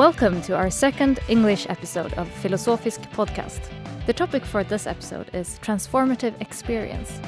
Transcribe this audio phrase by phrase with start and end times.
[0.00, 3.60] Welcome to our second English episode of Philosophisk Podcast.
[4.06, 7.20] The topic for this episode is transformative experience.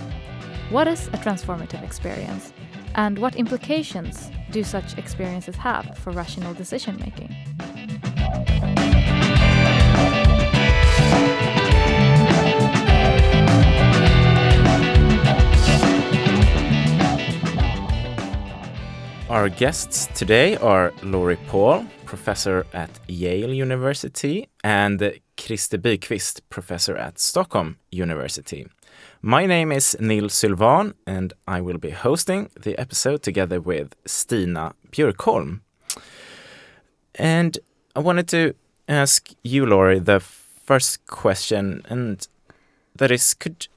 [0.71, 2.55] What is a transformative experience?
[2.95, 7.37] And what implications do such experiences have for rational decision making?
[19.29, 24.99] Our guests today are Laurie Paul, professor at Yale University, and
[25.39, 28.67] Krister Bykvist, professor at Stockholm University.
[29.23, 34.75] My name is Neil Sylvan, and I will be hosting the episode together with Stina
[34.91, 35.61] Björkholm.
[37.15, 37.59] And
[37.97, 38.55] I wanted to
[38.89, 42.29] ask you, Laurie, the first question, and
[42.95, 43.69] that is could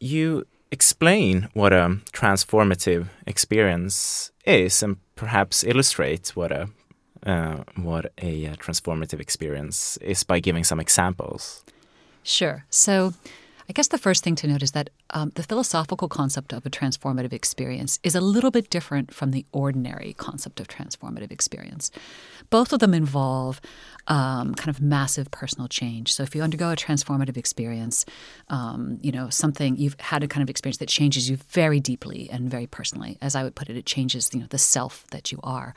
[0.00, 6.68] you explain what a transformative experience is and perhaps illustrate what a
[7.24, 11.62] uh, what a uh, transformative experience is by giving some examples.
[12.22, 12.64] Sure.
[12.70, 13.14] So,
[13.68, 16.70] I guess the first thing to note is that um, the philosophical concept of a
[16.70, 21.90] transformative experience is a little bit different from the ordinary concept of transformative experience.
[22.50, 23.62] Both of them involve
[24.06, 26.12] um, kind of massive personal change.
[26.12, 28.04] So if you undergo a transformative experience,
[28.48, 32.28] um, you know something you've had a kind of experience that changes you very deeply
[32.30, 33.16] and very personally.
[33.22, 35.74] As I would put it, it changes you know the self that you are.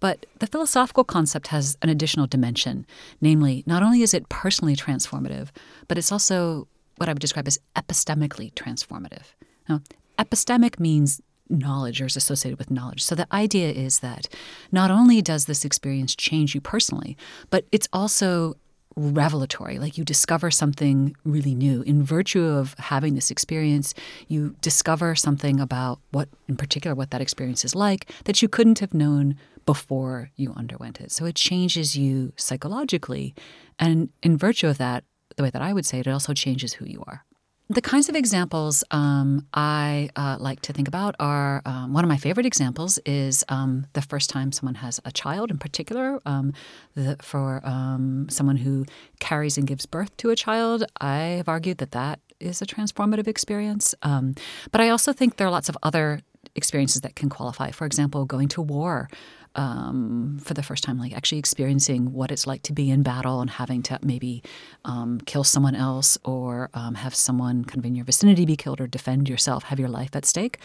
[0.00, 2.86] But the philosophical concept has an additional dimension.
[3.20, 5.48] Namely, not only is it personally transformative,
[5.88, 9.24] but it's also what I would describe as epistemically transformative.
[9.68, 9.80] Now,
[10.18, 13.04] epistemic means knowledge or is associated with knowledge.
[13.04, 14.28] So the idea is that
[14.72, 17.16] not only does this experience change you personally,
[17.50, 18.56] but it's also
[18.96, 19.78] revelatory.
[19.78, 21.82] Like you discover something really new.
[21.82, 23.94] In virtue of having this experience,
[24.26, 28.78] you discover something about what, in particular, what that experience is like that you couldn't
[28.78, 31.12] have known before you underwent it.
[31.12, 33.34] So it changes you psychologically.
[33.78, 35.04] And in virtue of that,
[35.36, 37.24] the way that I would say it, it also changes who you are.
[37.68, 42.08] The kinds of examples um, I uh, like to think about are um, one of
[42.08, 46.52] my favorite examples is um, the first time someone has a child, in particular, um,
[46.94, 48.86] the, for um, someone who
[49.18, 50.84] carries and gives birth to a child.
[51.00, 53.96] I have argued that that is a transformative experience.
[54.02, 54.36] Um,
[54.70, 56.20] but I also think there are lots of other
[56.54, 57.72] experiences that can qualify.
[57.72, 59.08] For example, going to war
[59.56, 63.40] um, for the first time, like actually experiencing what it's like to be in battle
[63.40, 64.42] and having to maybe
[64.84, 68.80] um, kill someone else or um, have someone kind of in your vicinity be killed
[68.80, 70.58] or defend yourself, have your life at stake.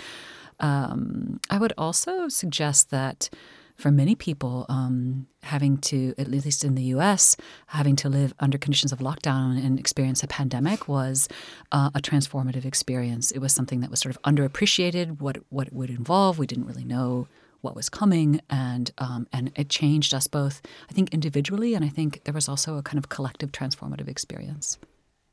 [0.59, 3.29] Um, I would also suggest that
[3.77, 7.35] for many people, um, having to, at least in the US,
[7.67, 11.27] having to live under conditions of lockdown and experience a pandemic was
[11.71, 13.31] uh, a transformative experience.
[13.31, 16.37] It was something that was sort of underappreciated, what, what it would involve.
[16.37, 17.27] We didn't really know
[17.61, 20.61] what was coming, and um, and it changed us both.
[20.89, 24.77] I think individually, and I think there was also a kind of collective transformative experience.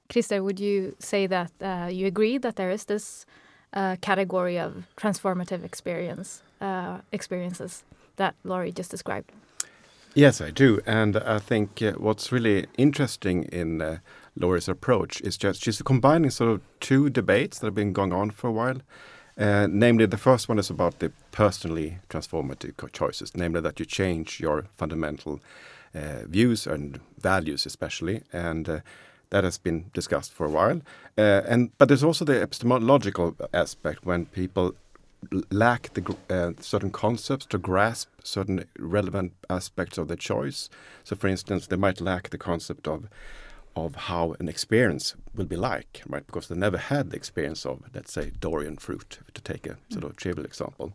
[0.08, 3.26] Krister, would you say that uh, you agree that there is this
[3.72, 7.84] uh, category of transformative experience uh, experiences
[8.16, 9.32] that Laurie just described?
[10.14, 13.98] Yes, I do, and I think uh, what's really interesting in uh,
[14.36, 18.30] Laurie's approach is just she's combining sort of two debates that have been going on
[18.30, 18.80] for a while.
[19.38, 24.40] Uh, namely, the first one is about the personally transformative choices, namely that you change
[24.40, 25.40] your fundamental
[25.94, 28.80] uh, views and values, especially, and uh,
[29.30, 30.80] that has been discussed for a while.
[31.16, 34.74] Uh, and but there's also the epistemological aspect when people
[35.50, 40.68] lack the uh, certain concepts to grasp certain relevant aspects of the choice.
[41.04, 43.08] So, for instance, they might lack the concept of
[43.86, 46.26] of how an experience will be like, right?
[46.26, 50.04] Because they never had the experience of, let's say, durian fruit, to take a sort
[50.04, 50.92] of trivial example.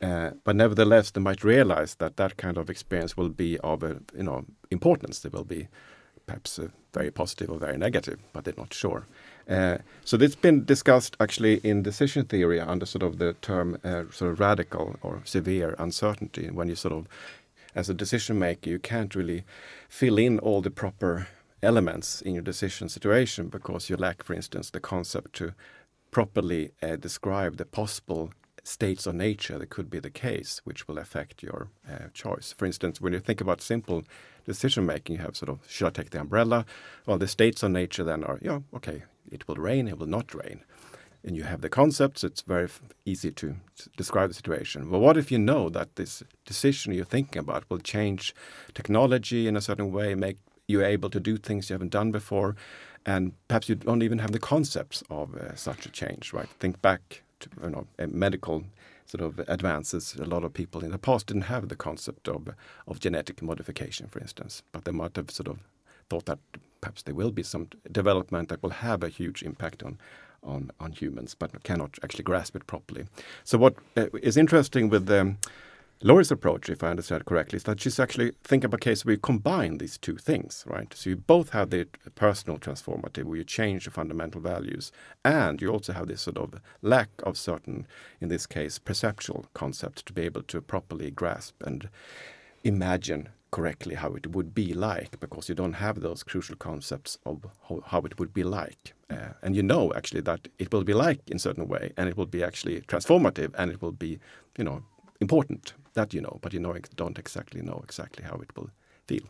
[0.00, 4.00] Uh, but nevertheless, they might realize that that kind of experience will be of a,
[4.16, 5.20] you know importance.
[5.20, 5.68] They will be
[6.26, 9.06] perhaps uh, very positive or very negative, but they're not sure.
[9.48, 14.04] Uh, so has been discussed actually in decision theory under sort of the term uh,
[14.10, 16.48] sort of radical or severe uncertainty.
[16.50, 17.06] When you sort of,
[17.74, 19.44] as a decision maker, you can't really
[19.88, 21.28] fill in all the proper
[21.62, 25.54] elements in your decision situation because you lack, for instance, the concept to
[26.10, 28.32] properly uh, describe the possible
[28.64, 32.54] states of nature that could be the case, which will affect your uh, choice.
[32.56, 34.04] For instance, when you think about simple
[34.44, 36.64] decision making, you have sort of, should I take the umbrella?
[37.06, 40.06] Well, the states of nature then are, you know, okay, it will rain, it will
[40.06, 40.64] not rain.
[41.24, 42.68] And you have the concepts, it's very
[43.04, 43.56] easy to
[43.96, 44.90] describe the situation.
[44.90, 48.34] But what if you know that this decision you're thinking about will change
[48.74, 50.38] technology in a certain way, make
[50.72, 52.56] you're able to do things you haven't done before,
[53.06, 56.32] and perhaps you don't even have the concepts of uh, such a change.
[56.32, 56.48] Right?
[56.60, 58.64] Think back to you know medical
[59.06, 60.16] sort of advances.
[60.18, 62.48] A lot of people in the past didn't have the concept of
[62.86, 65.58] of genetic modification, for instance, but they might have sort of
[66.08, 66.38] thought that
[66.80, 69.98] perhaps there will be some development that will have a huge impact on
[70.44, 73.04] on, on humans, but cannot actually grasp it properly.
[73.44, 75.38] So what uh, is interesting with um,
[76.04, 79.12] Laurie's approach, if I understand correctly, is that she's actually thinking about a case where
[79.12, 80.92] you combine these two things, right?
[80.92, 84.90] So you both have the personal transformative, where you change the fundamental values,
[85.24, 87.86] and you also have this sort of lack of certain,
[88.20, 91.88] in this case, perceptual concept to be able to properly grasp and
[92.64, 97.46] imagine correctly how it would be like because you don't have those crucial concepts of
[97.68, 98.94] how, how it would be like.
[99.08, 102.16] Uh, and you know actually that it will be like in certain way and it
[102.16, 104.18] will be actually transformative and it will be,
[104.58, 104.82] you know,
[105.20, 108.70] important that you know, but you know don't exactly know exactly how it will
[109.06, 109.24] feel.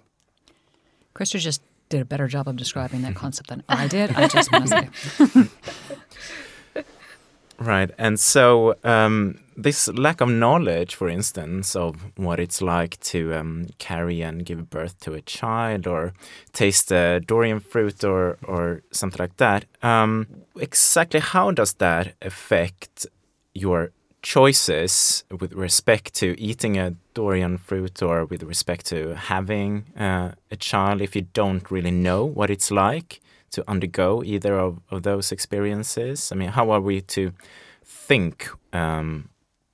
[1.14, 4.12] Krister just did a better job of describing that concept than I did.
[4.12, 4.90] I just want to
[5.28, 5.48] say.
[7.62, 7.90] Right.
[7.96, 13.66] And so um, this lack of knowledge, for instance, of what it's like to um,
[13.78, 16.12] carry and give birth to a child or
[16.52, 20.26] taste a durian fruit or, or something like that, um,
[20.58, 23.06] exactly how does that affect
[23.54, 23.92] your
[24.22, 30.56] choices with respect to eating a durian fruit or with respect to having uh, a
[30.56, 33.20] child if you don't really know what it's like?
[33.52, 36.32] to undergo either of, of those experiences?
[36.32, 37.32] I mean, how are we to
[37.84, 39.28] think um,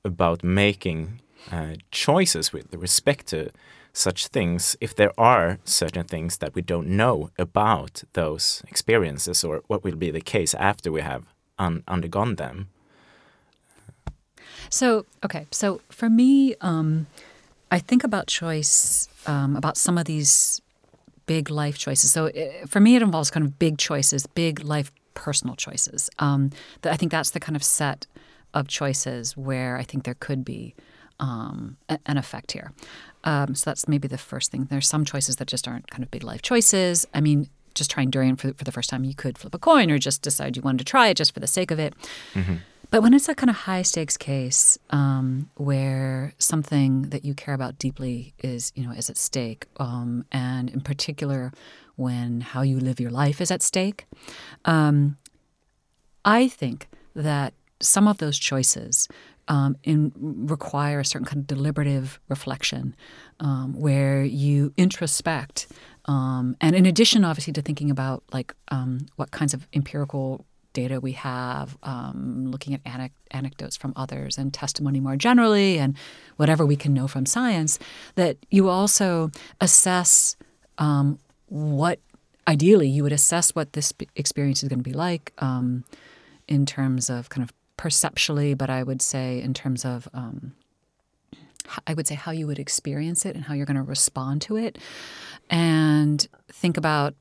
[0.05, 1.21] about making
[1.51, 3.51] uh, choices with respect to
[3.93, 9.63] such things if there are certain things that we don't know about those experiences or
[9.67, 11.25] what will be the case after we have
[11.59, 12.69] un undergone them?
[14.71, 17.07] So, okay, so for me, um,
[17.71, 20.61] I think about choice, um, about some of these
[21.27, 22.11] big life choices.
[22.11, 26.11] So it, for me, it involves kind of big choices, big life personal choices.
[26.19, 26.51] Um,
[26.85, 28.07] I think that's the kind of set
[28.55, 30.75] of choices where I think there could be
[31.21, 31.77] um,
[32.07, 32.73] an effect here.
[33.25, 34.67] Um, so that's maybe the first thing.
[34.71, 37.07] There's some choices that just aren't kind of big life choices.
[37.13, 39.91] I mean, just trying durian for, for the first time, you could flip a coin
[39.91, 41.95] or just decide you wanted to try it just for the sake of it.
[42.35, 42.55] Mm-hmm.
[42.91, 47.55] But when it's a kind of high stakes case um, where something that you care
[47.55, 51.53] about deeply is, you know, is at stake, um, and in particular
[51.97, 54.07] when how you live your life is at stake,
[54.65, 55.19] um,
[56.25, 59.09] I think that some of those choices
[59.49, 62.95] um, in, require a certain kind of deliberative reflection
[63.41, 65.67] um, where you introspect.
[66.07, 68.55] Um, and in addition, obviously, to thinking about like
[69.17, 70.47] what kinds of empirical
[70.81, 75.97] data we have, um, looking at anec- anecdotes from others and testimony more generally, and
[76.41, 77.73] whatever we can know from science,
[78.15, 79.31] that you also
[79.61, 80.37] assess
[80.79, 81.99] um, what,
[82.47, 85.85] ideally, you would assess what this experience is going to be like um,
[86.47, 90.53] in terms of kind of perceptually, but I would say in terms of um,
[91.87, 94.57] I would say how you would experience it and how you're going to respond to
[94.57, 94.79] it,
[95.51, 96.27] and
[96.63, 97.15] think about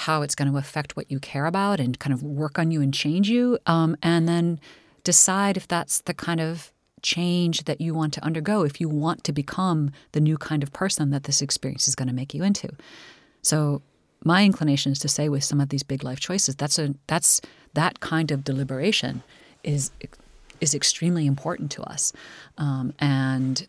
[0.00, 2.80] how it's going to affect what you care about and kind of work on you
[2.80, 3.58] and change you.
[3.66, 4.58] Um, and then
[5.04, 9.24] decide if that's the kind of change that you want to undergo, if you want
[9.24, 12.42] to become the new kind of person that this experience is going to make you
[12.42, 12.68] into.
[13.42, 13.82] So
[14.24, 17.40] my inclination is to say with some of these big life choices, that's a that's
[17.74, 19.22] that kind of deliberation
[19.64, 19.90] is
[20.60, 22.12] is extremely important to us.
[22.58, 23.66] Um, and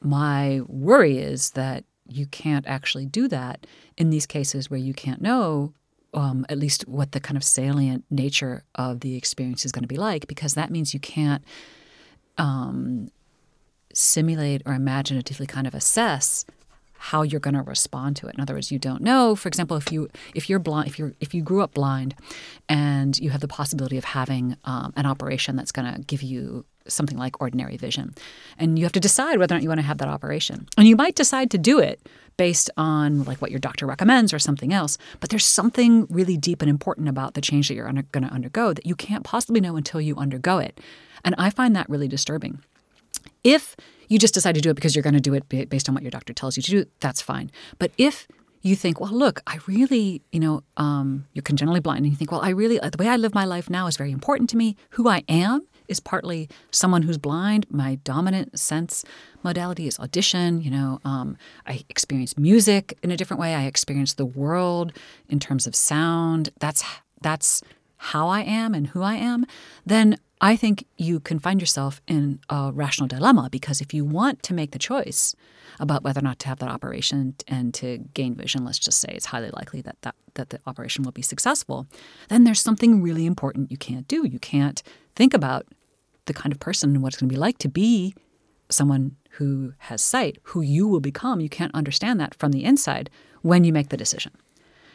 [0.00, 5.22] my worry is that you can't actually do that in these cases where you can't
[5.22, 5.72] know
[6.14, 9.88] um, at least what the kind of salient nature of the experience is going to
[9.88, 11.42] be like, because that means you can't
[12.38, 13.10] um,
[13.92, 16.44] simulate or imaginatively kind of assess
[16.96, 18.34] how you're going to respond to it.
[18.34, 19.34] In other words, you don't know.
[19.34, 22.14] For example, if you if you're blind, if you if you grew up blind,
[22.68, 26.64] and you have the possibility of having um, an operation that's going to give you
[26.86, 28.14] something like ordinary vision.
[28.58, 30.66] And you have to decide whether or not you want to have that operation.
[30.76, 32.00] And you might decide to do it
[32.36, 36.62] based on like what your doctor recommends or something else, but there's something really deep
[36.62, 39.60] and important about the change that you're under, going to undergo that you can't possibly
[39.60, 40.80] know until you undergo it.
[41.24, 42.60] And I find that really disturbing.
[43.44, 43.76] If
[44.08, 46.02] you just decide to do it because you're going to do it based on what
[46.02, 47.50] your doctor tells you to do, that's fine.
[47.78, 48.26] But if
[48.62, 52.32] you think, well, look, I really, you know, um, you're congenitally blind, and you think,
[52.32, 54.76] well, I really, the way I live my life now is very important to me.
[54.90, 57.66] Who I am is partly someone who's blind.
[57.70, 59.04] My dominant sense
[59.42, 60.60] modality is audition.
[60.60, 61.36] You know, um,
[61.66, 63.54] I experience music in a different way.
[63.54, 64.92] I experience the world
[65.28, 66.50] in terms of sound.
[66.58, 66.84] That's
[67.20, 67.62] that's
[67.96, 69.46] how I am and who I am.
[69.86, 74.42] Then I think you can find yourself in a rational dilemma because if you want
[74.42, 75.34] to make the choice
[75.80, 79.08] about whether or not to have that operation and to gain vision, let's just say
[79.12, 81.86] it's highly likely that, that, that the operation will be successful,
[82.28, 84.26] then there's something really important you can't do.
[84.26, 84.82] You can't
[85.14, 85.66] think about
[86.26, 88.14] the kind of person and what it's going to be like to be
[88.70, 91.40] someone who has sight, who you will become.
[91.40, 93.10] You can't understand that from the inside
[93.42, 94.32] when you make the decision.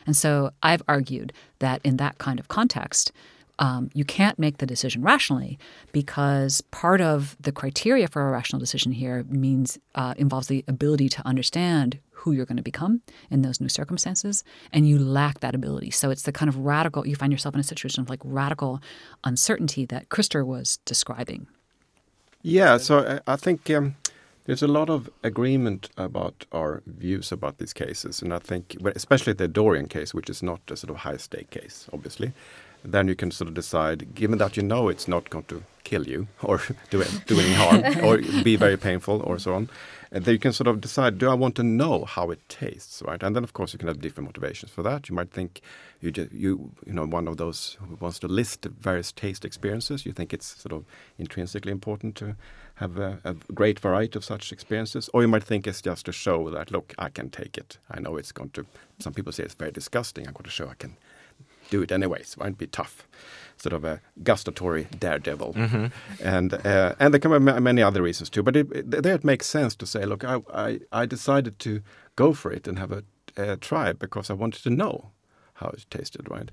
[0.05, 3.11] And so I've argued that in that kind of context,
[3.59, 5.59] um, you can't make the decision rationally
[5.91, 11.09] because part of the criteria for a rational decision here means uh, involves the ability
[11.09, 15.55] to understand who you're going to become in those new circumstances, and you lack that
[15.55, 15.91] ability.
[15.91, 18.81] So it's the kind of radical you find yourself in a situation of like radical
[19.23, 21.47] uncertainty that Krister was describing.
[22.41, 23.95] Yeah, so uh, I think um,
[24.45, 29.33] there's a lot of agreement about our views about these cases, and I think, especially
[29.33, 32.33] the durian case, which is not a sort of high stake case, obviously,
[32.83, 36.07] then you can sort of decide, given that you know it's not going to kill
[36.07, 39.69] you or do, it, do any harm or be very painful or so on,
[40.11, 43.01] uh, then you can sort of decide, do I want to know how it tastes,
[43.03, 43.21] right?
[43.21, 45.09] And then of course you can have different motivations for that.
[45.09, 45.61] You might think
[46.01, 50.05] you just, you you know one of those who wants to list various taste experiences.
[50.05, 50.85] You think it's sort of
[51.17, 52.35] intrinsically important to
[52.75, 56.11] have a, a great variety of such experiences, or you might think it's just to
[56.11, 57.77] show that look, I can take it.
[57.91, 58.65] I know it's going to.
[58.99, 60.25] Some people say it's very disgusting.
[60.25, 60.95] I'm going to show I can
[61.69, 62.33] do it anyways.
[62.33, 63.07] It might be tough,
[63.57, 65.85] sort of a gustatory daredevil, mm-hmm.
[66.23, 68.43] and uh, and there can be many other reasons too.
[68.43, 71.81] But it, it, there it makes sense to say, look, I, I, I decided to
[72.15, 73.03] go for it and have a,
[73.37, 75.11] a try because I wanted to know
[75.55, 76.51] how it tasted, right?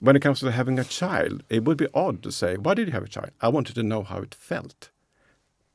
[0.00, 2.88] When it comes to having a child, it would be odd to say, why did
[2.88, 3.30] you have a child?
[3.40, 4.90] I wanted to know how it felt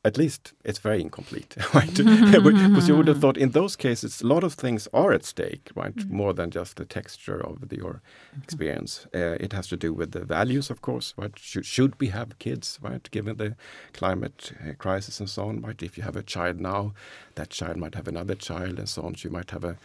[0.04, 1.94] at least it's very incomplete, right?
[1.96, 5.70] because you would have thought in those cases, a lot of things are at stake,
[5.76, 5.96] right?
[5.96, 6.10] Mm.
[6.10, 8.42] More than just the texture of the, your mm-hmm.
[8.44, 9.06] experience.
[9.14, 11.32] Uh, it has to do with the values, of course, right?
[11.38, 13.10] Should, should we have kids, right?
[13.12, 13.56] Given the
[13.94, 15.82] climate uh, crisis and so on, right?
[15.84, 16.94] If you have a child now,
[17.36, 19.16] that child might have another child and so on.
[19.16, 19.78] So you might have a,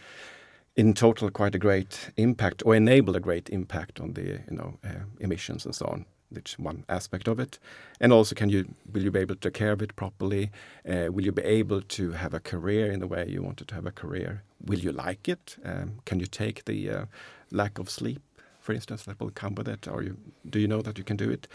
[0.75, 4.79] in total, quite a great impact or enable a great impact on the, you know,
[4.83, 7.59] uh, emissions and so on which one aspect of it.
[7.99, 10.51] And also, can you will you be able to care of it properly?
[10.87, 13.75] Uh, will you be able to have a career in the way you wanted to
[13.75, 14.43] have a career?
[14.65, 15.57] Will you like it?
[15.63, 17.05] Um, can you take the uh,
[17.51, 18.21] lack of sleep,
[18.59, 19.87] for instance, that will come with it?
[19.87, 20.17] Or you,
[20.49, 21.47] do you know that you can do it?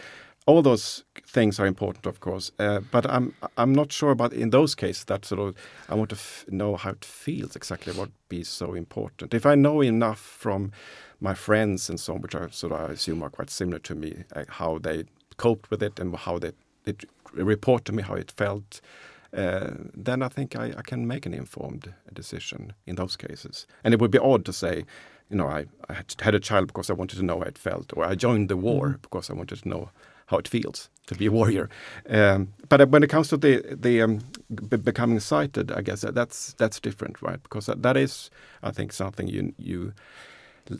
[0.45, 4.49] All those things are important, of course, uh, but I'm I'm not sure about in
[4.49, 5.55] those cases that sort of
[5.87, 6.17] I want to
[6.49, 7.93] know how it feels exactly.
[7.93, 9.33] What be so important?
[9.33, 10.71] If I know enough from
[11.23, 13.95] my friends and so on, which I sort of I assume are quite similar to
[13.95, 15.05] me, uh, how they
[15.37, 16.51] coped with it and how they,
[17.33, 18.81] report to me how it felt,
[19.35, 23.65] uh, then I think I, I, can make an informed decision in those cases.
[23.83, 24.85] And it would be odd to say,
[25.29, 27.93] you know, I, I had a child because I wanted to know how it felt,
[27.95, 29.01] or I joined the war mm.
[29.01, 29.89] because I wanted to know
[30.27, 31.69] how it feels to be a warrior.
[32.07, 34.19] Um, but when it comes to the the um,
[34.83, 37.41] becoming sighted, I guess that's that's different, right?
[37.41, 38.29] Because that, that is,
[38.61, 39.93] I think, something you you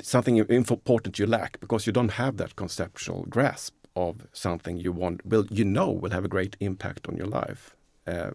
[0.02, 5.26] something important you lack because you don't have that conceptual grasp of something you want
[5.26, 7.76] will you know will have a great impact on your life
[8.08, 8.32] uh,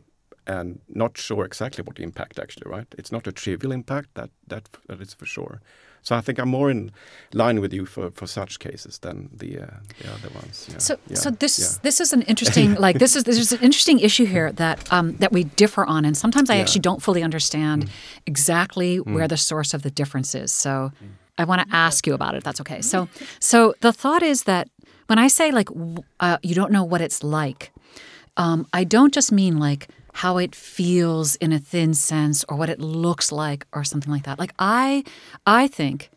[0.46, 4.30] and not sure exactly what the impact actually right it's not a trivial impact that
[4.46, 5.60] that that is for sure
[6.02, 6.90] so I think I'm more in
[7.34, 9.66] line with you for, for such cases than the, uh,
[10.00, 10.66] the other ones.
[10.70, 10.78] Yeah.
[10.78, 11.16] So yeah.
[11.16, 11.78] so this yeah.
[11.82, 15.32] this is an interesting like this is there's an interesting issue here that um, that
[15.32, 17.90] we differ on, and sometimes I actually don't fully understand mm.
[18.26, 19.12] exactly mm.
[19.14, 20.52] where the source of the difference is.
[20.52, 20.92] So.
[21.02, 21.08] Mm.
[21.38, 22.44] I want to ask you about it.
[22.44, 22.82] That's okay.
[22.82, 23.08] So,
[23.40, 24.68] so the thought is that
[25.06, 25.68] when I say like
[26.20, 27.72] uh, you don't know what it's like,
[28.36, 32.68] um, I don't just mean like how it feels in a thin sense or what
[32.68, 34.38] it looks like or something like that.
[34.38, 35.04] Like I,
[35.46, 36.10] I think,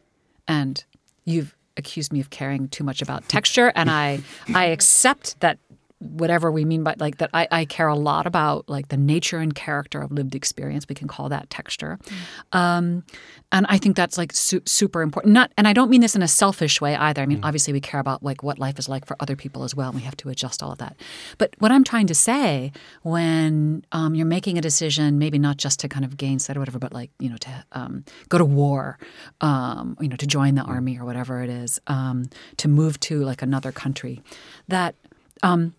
[0.48, 0.84] and
[1.24, 4.22] you've accused me of caring too much about texture, and I,
[4.54, 5.60] I accept that
[6.01, 9.38] whatever we mean by like that I, I, care a lot about like the nature
[9.38, 12.58] and character of lived experience we can call that texture mm.
[12.58, 13.03] um,
[13.51, 16.24] and i think that's like su- super important not and i don't mean this in
[16.24, 17.46] a selfish way either i mean mm.
[17.46, 19.96] obviously we care about like what life is like for other people as well and
[19.96, 20.96] we have to adjust all of that
[21.38, 22.72] but what i'm trying to say
[23.03, 26.60] when um, you're making a decision maybe not just to kind of gain sight or
[26.60, 28.98] whatever but like you know to um, go to war
[29.41, 30.70] um, you know to join the mm.
[30.70, 32.27] army or whatever it is um,
[32.58, 34.24] to move to like another country
[34.67, 34.96] that
[35.43, 35.74] um,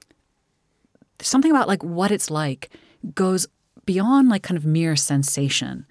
[1.23, 2.71] something about like what it's like
[3.15, 3.47] goes
[3.85, 5.87] beyond like kind of mere sensation.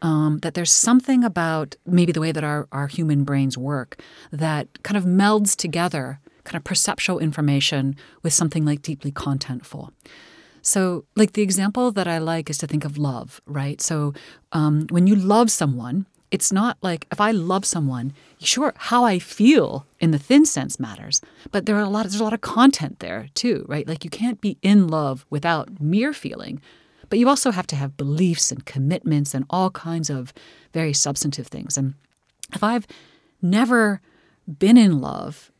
[0.00, 4.00] Um, that there's something about maybe the way that our, our human brains work
[4.32, 9.90] that kind of melds together kind of perceptual information with something like deeply contentful.
[10.60, 13.80] So, like the example that I like is to think of love, right?
[13.80, 14.12] So,
[14.52, 19.18] um, when you love someone, it's not like if I love someone, sure, how I
[19.18, 21.20] feel in the thin sense matters,
[21.52, 22.04] but there are a lot.
[22.04, 23.86] There's a lot of content there too, right?
[23.86, 26.60] Like you can't be in love without mere feeling,
[27.10, 30.32] but you also have to have beliefs and commitments and all kinds of
[30.72, 31.76] very substantive things.
[31.76, 31.94] And
[32.54, 32.86] if I've
[33.42, 34.00] never
[34.48, 35.52] been in love,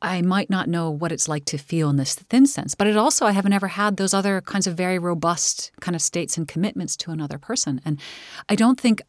[0.00, 2.76] I might not know what it's like to feel in this thin sense.
[2.76, 6.02] But it also, I have never had those other kinds of very robust kind of
[6.02, 7.80] states and commitments to another person.
[7.84, 7.98] And
[8.48, 9.02] I don't think,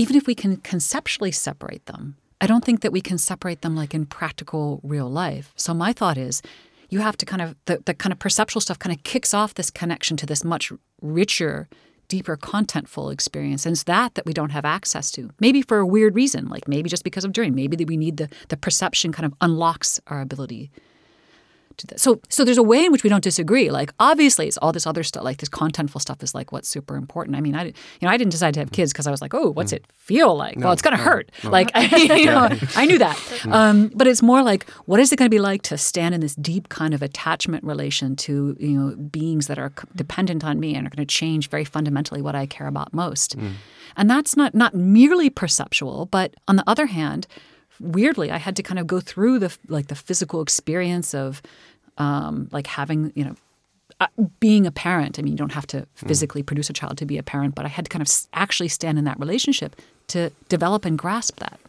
[0.00, 3.76] even if we can conceptually separate them, I don't think that we can separate them
[3.76, 5.52] like in practical real life.
[5.56, 6.40] So my thought is,
[6.88, 9.52] you have to kind of the, the kind of perceptual stuff kind of kicks off
[9.52, 11.68] this connection to this much richer
[12.08, 15.86] deeper contentful experience and it's that that we don't have access to maybe for a
[15.86, 19.12] weird reason like maybe just because of dream maybe that we need the the perception
[19.12, 20.72] kind of unlocks our ability
[21.96, 23.70] so so there's a way in which we don't disagree.
[23.70, 26.96] Like obviously, it's all this other stuff, like this contentful stuff, is like what's super
[26.96, 27.36] important.
[27.36, 27.72] I mean, I you
[28.02, 29.76] know I didn't decide to have kids because I was like, oh, what's mm.
[29.76, 30.56] it feel like?
[30.56, 31.30] No, well, it's gonna no, hurt.
[31.44, 31.50] No.
[31.50, 33.16] Like you know, I knew that.
[33.40, 33.54] Mm.
[33.54, 36.20] Um, but it's more like, what is it going to be like to stand in
[36.20, 40.74] this deep kind of attachment relation to you know beings that are dependent on me
[40.74, 43.38] and are going to change very fundamentally what I care about most.
[43.38, 43.52] Mm.
[43.96, 47.26] And that's not not merely perceptual, but on the other hand
[47.80, 51.42] weirdly, I had to kind of go through the like the physical experience of
[52.00, 53.34] um, like having you know
[54.00, 54.06] uh,
[54.40, 55.18] being a parent.
[55.18, 56.08] I mean, you don't have to mm.
[56.08, 56.46] physically mm.
[56.46, 58.98] produce a child to be a parent, but I had to kind of actually stand
[58.98, 59.76] in that relationship
[60.08, 61.60] to develop and grasp that.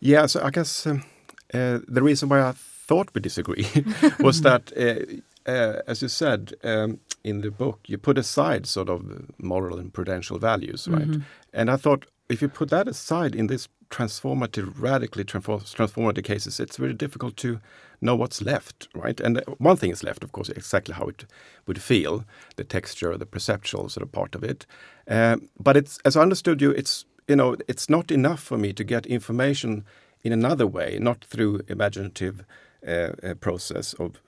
[0.00, 1.04] Yeah, so I guess um,
[1.52, 2.52] uh, the reason why I
[2.88, 3.66] thought we disagree
[4.20, 8.88] was that, uh, uh, as you said um, in the book, you put aside sort
[8.88, 9.00] of
[9.38, 11.08] moral and prudential values, right?
[11.08, 11.22] Mm-hmm.
[11.52, 16.76] And I thought if you put that aside in this transformative, radically transformative cases, it's
[16.76, 17.60] very difficult to
[18.00, 19.20] know what's left, right?
[19.20, 21.24] And one thing is left, of course, exactly how it
[21.66, 22.24] would feel,
[22.56, 24.66] the texture, the perceptual sort of part of it.
[25.08, 28.72] Um, but it's, as I understood you, it's you know, it's not enough for me
[28.72, 29.84] to get information
[30.22, 32.44] in another way, not through imaginative
[32.86, 34.20] uh, uh, process of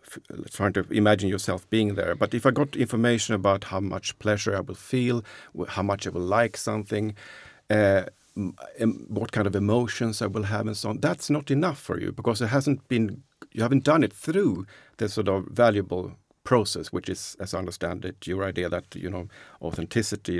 [0.51, 2.15] trying to imagine yourself being there.
[2.15, 5.25] But if I got information about how much pleasure I will feel,
[5.69, 7.15] how much I will like something,
[7.69, 8.05] uh,
[9.09, 11.01] what kind of emotions I will have and so on.
[11.01, 14.67] That's not enough for you because it hasn't been you haven't done it through
[14.99, 16.13] the sort of valuable
[16.45, 19.29] process, which is, as I understand it, your idea that you know
[19.61, 20.39] authenticity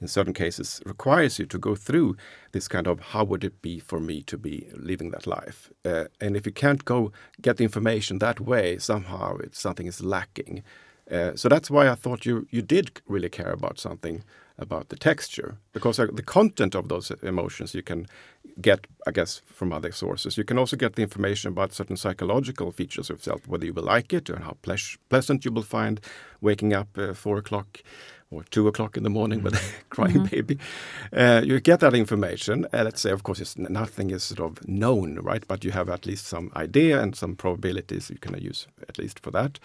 [0.00, 2.16] in certain cases requires you to go through
[2.52, 6.04] this kind of how would it be for me to be living that life, uh,
[6.20, 10.62] and if you can't go get the information that way, somehow it's something is lacking.
[11.10, 14.24] Uh, so that's why I thought you you did really care about something
[14.58, 18.06] about the texture because uh, the content of those emotions you can
[18.60, 22.70] get i guess from other sources you can also get the information about certain psychological
[22.70, 24.76] features of self whether you will like it or how ple
[25.08, 26.00] pleasant you will find
[26.40, 27.82] waking up uh, four o'clock
[28.30, 29.52] or two o'clock in the morning mm -hmm.
[29.52, 30.30] with a crying mm -hmm.
[30.30, 30.58] baby.
[31.12, 32.64] Uh, you get that information.
[32.64, 35.46] Uh, let's say, of course, nothing is sort of known, right?
[35.46, 39.20] But you have at least some idea and some probabilities you can use at least
[39.20, 39.58] for that.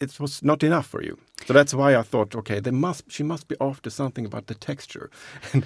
[0.00, 1.18] It was not enough for you.
[1.46, 4.54] So that's why I thought, okay, they must she must be after something about the
[4.54, 5.10] texture.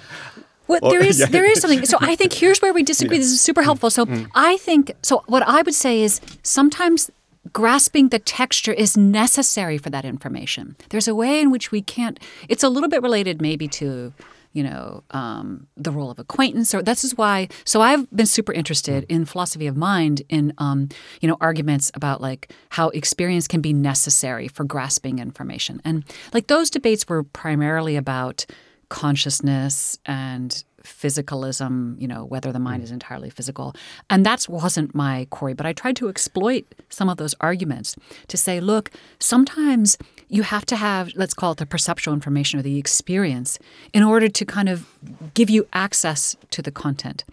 [0.67, 1.85] Well, there is there is something.
[1.85, 3.17] So I think here's where we disagree.
[3.17, 3.23] Yeah.
[3.23, 3.89] This is super helpful.
[3.89, 4.27] So mm.
[4.35, 5.21] I think so.
[5.27, 7.11] What I would say is sometimes
[7.51, 10.75] grasping the texture is necessary for that information.
[10.89, 12.19] There's a way in which we can't.
[12.47, 14.13] It's a little bit related, maybe to
[14.53, 18.53] you know um, the role of acquaintance or this is why so i've been super
[18.53, 20.89] interested in philosophy of mind in um,
[21.21, 25.81] you know arguments about like how experience can be necessary for grasping information.
[25.83, 28.45] And like those debates were primarily about
[28.89, 32.85] consciousness and physicalism, you know, whether the mind mm.
[32.85, 33.75] is entirely physical.
[34.09, 37.95] And that wasn't my quarry, but I tried to exploit some of those arguments
[38.27, 42.63] to say, look, sometimes you have to have, let's call it the perceptual information or
[42.63, 43.59] the experience
[43.93, 44.87] in order to kind of
[45.33, 47.23] give you access to the content.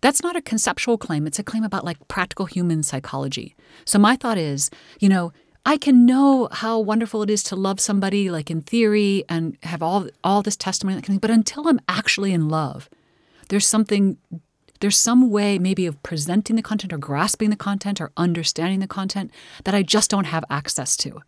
[0.00, 3.56] That's not a conceptual claim, it's a claim about like practical human psychology.
[3.84, 5.32] So my thought is, you know,
[5.66, 9.82] I can know how wonderful it is to love somebody, like in theory, and have
[9.82, 12.90] all all this testimony, but until I'm actually in love,
[13.48, 14.18] there's something
[14.80, 18.86] there's some way maybe of presenting the content or grasping the content or understanding the
[18.86, 19.30] content
[19.64, 21.22] that I just don't have access to.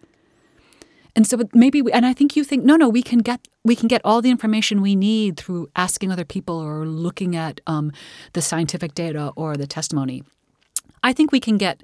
[1.15, 3.75] And so maybe we, and I think you think no no we can get we
[3.75, 7.91] can get all the information we need through asking other people or looking at um,
[8.35, 10.25] the scientific data or the testimony.
[11.03, 11.83] I think we can get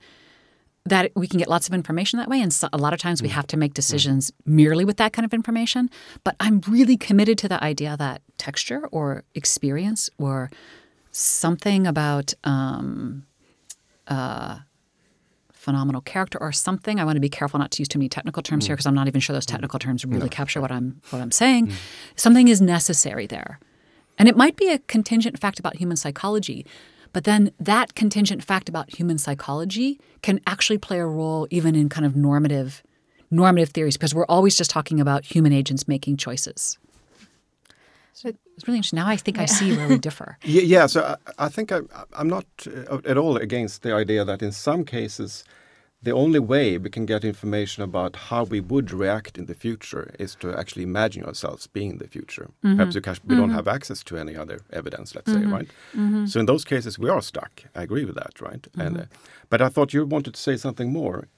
[0.84, 3.22] that we can get lots of information that way and so, a lot of times
[3.22, 3.32] we mm.
[3.32, 4.34] have to make decisions mm.
[4.46, 5.88] merely with that kind of information
[6.24, 10.50] but i'm really committed to the idea that texture or experience or
[11.12, 13.24] something about um,
[14.08, 14.58] uh,
[15.52, 18.42] phenomenal character or something i want to be careful not to use too many technical
[18.42, 18.68] terms mm.
[18.68, 19.52] here because i'm not even sure those mm.
[19.52, 20.28] technical terms really no.
[20.28, 21.74] capture what i'm what i'm saying mm.
[22.16, 23.60] something is necessary there
[24.18, 26.66] and it might be a contingent fact about human psychology
[27.12, 31.88] but then that contingent fact about human psychology can actually play a role even in
[31.88, 32.82] kind of normative
[33.30, 36.78] normative theories because we're always just talking about human agents making choices.
[38.12, 38.98] So It's really interesting.
[38.98, 40.38] Now I think I see where we differ.
[40.44, 41.80] Yeah, yeah so I, I think I,
[42.12, 45.44] I'm not uh, at all against the idea that in some cases,
[46.02, 50.14] the only way we can get information about how we would react in the future
[50.18, 52.50] is to actually imagine ourselves being in the future.
[52.64, 52.76] Mm-hmm.
[52.78, 55.68] Perhaps we don't have access to any other evidence, let's say, right?
[55.94, 56.26] Mm-hmm.
[56.26, 57.62] So in those cases, we are stuck.
[57.76, 58.66] I agree with that, right?
[58.76, 59.04] And uh,
[59.48, 61.28] but I thought you wanted to say something more.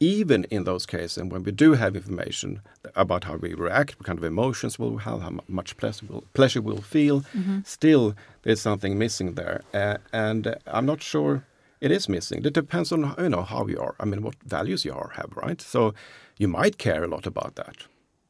[0.00, 2.60] Even in those cases, and when we do have information
[2.96, 6.60] about how we react, what kind of emotions we'll have, how much pleasure we'll, pleasure
[6.60, 7.24] we'll feel,
[7.64, 9.62] still there's something missing there.
[9.72, 11.44] Uh, and uh, I'm not sure
[11.82, 12.44] it is missing.
[12.44, 13.94] It depends on you know how you are.
[13.98, 15.60] I mean, what values you are have, right?
[15.60, 15.94] So
[16.38, 17.76] you might care a lot about that.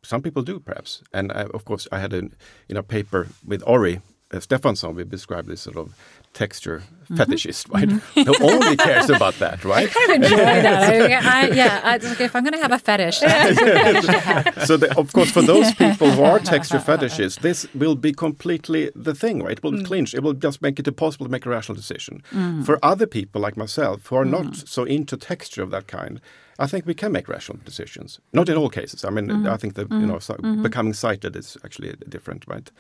[0.03, 1.03] Some people do, perhaps.
[1.13, 2.23] And uh, of course, I had a
[2.69, 4.01] in a paper with Orri
[4.33, 4.95] uh, Stefansson.
[4.95, 5.95] We described this sort of
[6.33, 7.17] texture mm-hmm.
[7.17, 7.89] fetishist, right?
[7.89, 8.23] Mm-hmm.
[8.43, 9.89] Who only cares about that, right?
[9.89, 10.83] I kind of enjoy that.
[10.83, 13.75] I, I, yeah, I, okay, if I'm going to have a fetish, that's a good
[13.75, 14.67] fetish to have.
[14.67, 18.91] so the, of course for those people who are texture fetishists this will be completely
[18.95, 19.85] the thing right it will mm.
[19.85, 22.65] clinch it will just make it impossible to make a rational decision mm.
[22.65, 24.69] for other people like myself who are not mm.
[24.69, 26.21] so into texture of that kind
[26.59, 28.21] I think we can make rational decisions.
[28.33, 29.05] Not in all cases.
[29.05, 29.49] I mean, mm-hmm.
[29.49, 32.71] I think that you know, so becoming sighted is actually different, right?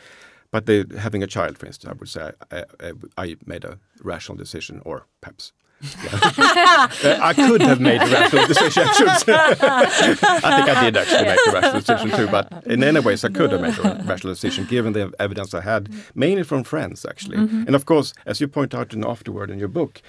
[0.53, 3.79] But the, having a child, for instance, I would say I, I, I made a
[4.03, 5.53] rational decision, or perhaps.
[5.83, 5.89] Uh,
[7.23, 8.85] I could have made a rational decision.
[8.87, 9.33] I, should say.
[9.35, 13.31] I think I did actually make a rational decision too, but in any ways I
[13.31, 17.39] could have made a rational decision given the evidence I had, mainly from friends actually.
[17.39, 20.03] And of course, as you point out in afterward in your book,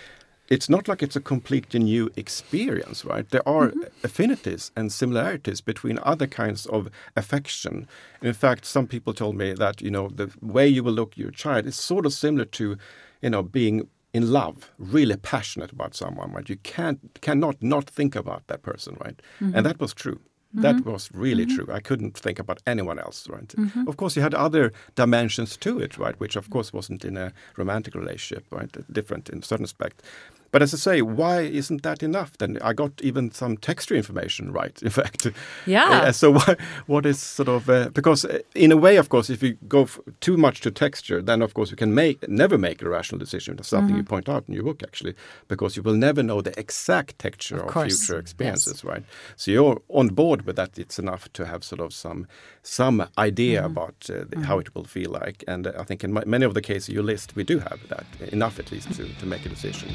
[0.53, 3.27] it's not like it's a completely new experience, right?
[3.27, 3.81] There are mm-hmm.
[4.03, 7.87] affinities and similarities between other kinds of affection.
[8.21, 11.17] In fact, some people told me that you know the way you will look at
[11.17, 12.77] your child is sort of similar to,
[13.23, 16.47] you know, being in love, really passionate about someone, right?
[16.47, 19.19] You can't cannot not think about that person, right?
[19.39, 19.63] And mm-hmm.
[19.63, 20.19] that was true.
[20.53, 20.91] That mm-hmm.
[20.91, 21.67] was really true.
[21.73, 23.51] I couldn't think about anyone else, right?
[23.87, 26.19] Of course, you had other dimensions to it, right?
[26.19, 28.69] Which, of course, wasn't in a romantic relationship, right?
[28.93, 30.03] Different in certain aspect.
[30.53, 32.37] But as I say, why isn't that enough?
[32.37, 34.79] Then I got even some texture information right.
[34.87, 35.27] In fact,
[35.65, 35.89] Yeah.
[35.89, 39.33] Uh, so why, what is sort of uh, because uh, in a way, of course,
[39.33, 42.57] if you go f- too much to texture, then of course you can make never
[42.57, 43.55] make a rational decision.
[43.55, 45.15] That's something you point out in your book, actually,
[45.47, 48.21] because you will never know the exact texture of, course, future yes.
[48.21, 49.03] experiences, right?
[49.35, 50.77] So you're on board with that.
[50.77, 52.27] It's enough to have sort of some
[52.61, 55.43] some idea about uh, the, how it will feel like.
[55.47, 57.79] And uh, I think in ma- many of the cases you list, we do have
[57.89, 59.89] that enough at least to, to make a decision.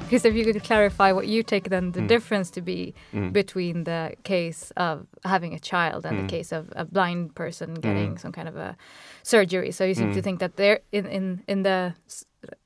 [0.00, 1.94] Because if you could clarify what you take then Mm.
[1.94, 2.94] the difference to be
[3.32, 6.22] between the case of having a child and Mm.
[6.22, 8.76] the case of a blind person getting some kind of a
[9.24, 9.72] surgery.
[9.72, 10.14] So you seem Mm.
[10.14, 11.94] to think that there in in in the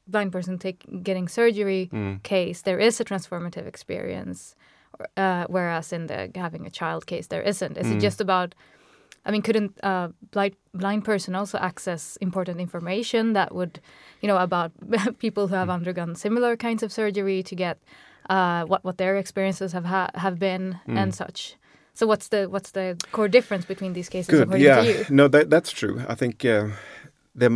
[0.07, 2.23] blind person take getting surgery Mm.
[2.23, 4.55] case there is a transformative experience,
[5.17, 7.77] uh, whereas in the having a child case there isn't.
[7.79, 7.97] Is Mm.
[7.97, 8.55] it just about?
[9.27, 13.81] I mean, couldn't a blind blind person also access important information that would,
[14.23, 14.71] you know, about
[15.19, 15.59] people who Mm.
[15.59, 17.77] have undergone similar kinds of surgery to get
[18.31, 20.99] uh, what what their experiences have ha- have been Mm.
[21.03, 21.57] and such.
[21.95, 24.43] So what's the what's the core difference between these cases Good.
[24.43, 24.83] according Yeah.
[24.83, 25.05] to you?
[25.11, 26.01] No, that, that's true.
[26.09, 26.69] I think uh,
[27.35, 27.51] there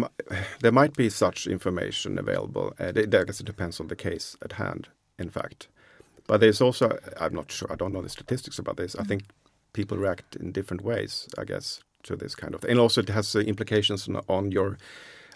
[0.60, 2.72] there might be such information available.
[2.80, 4.88] Uh, I guess it depends on the case at hand.
[5.18, 5.68] In fact,
[6.26, 7.70] but there's also I'm not sure.
[7.70, 8.96] I don't know the statistics about this.
[8.96, 9.24] I think
[9.72, 11.28] people react in different ways.
[11.38, 14.52] I guess to this kind of thing, and also it has uh, implications on, on
[14.52, 14.78] your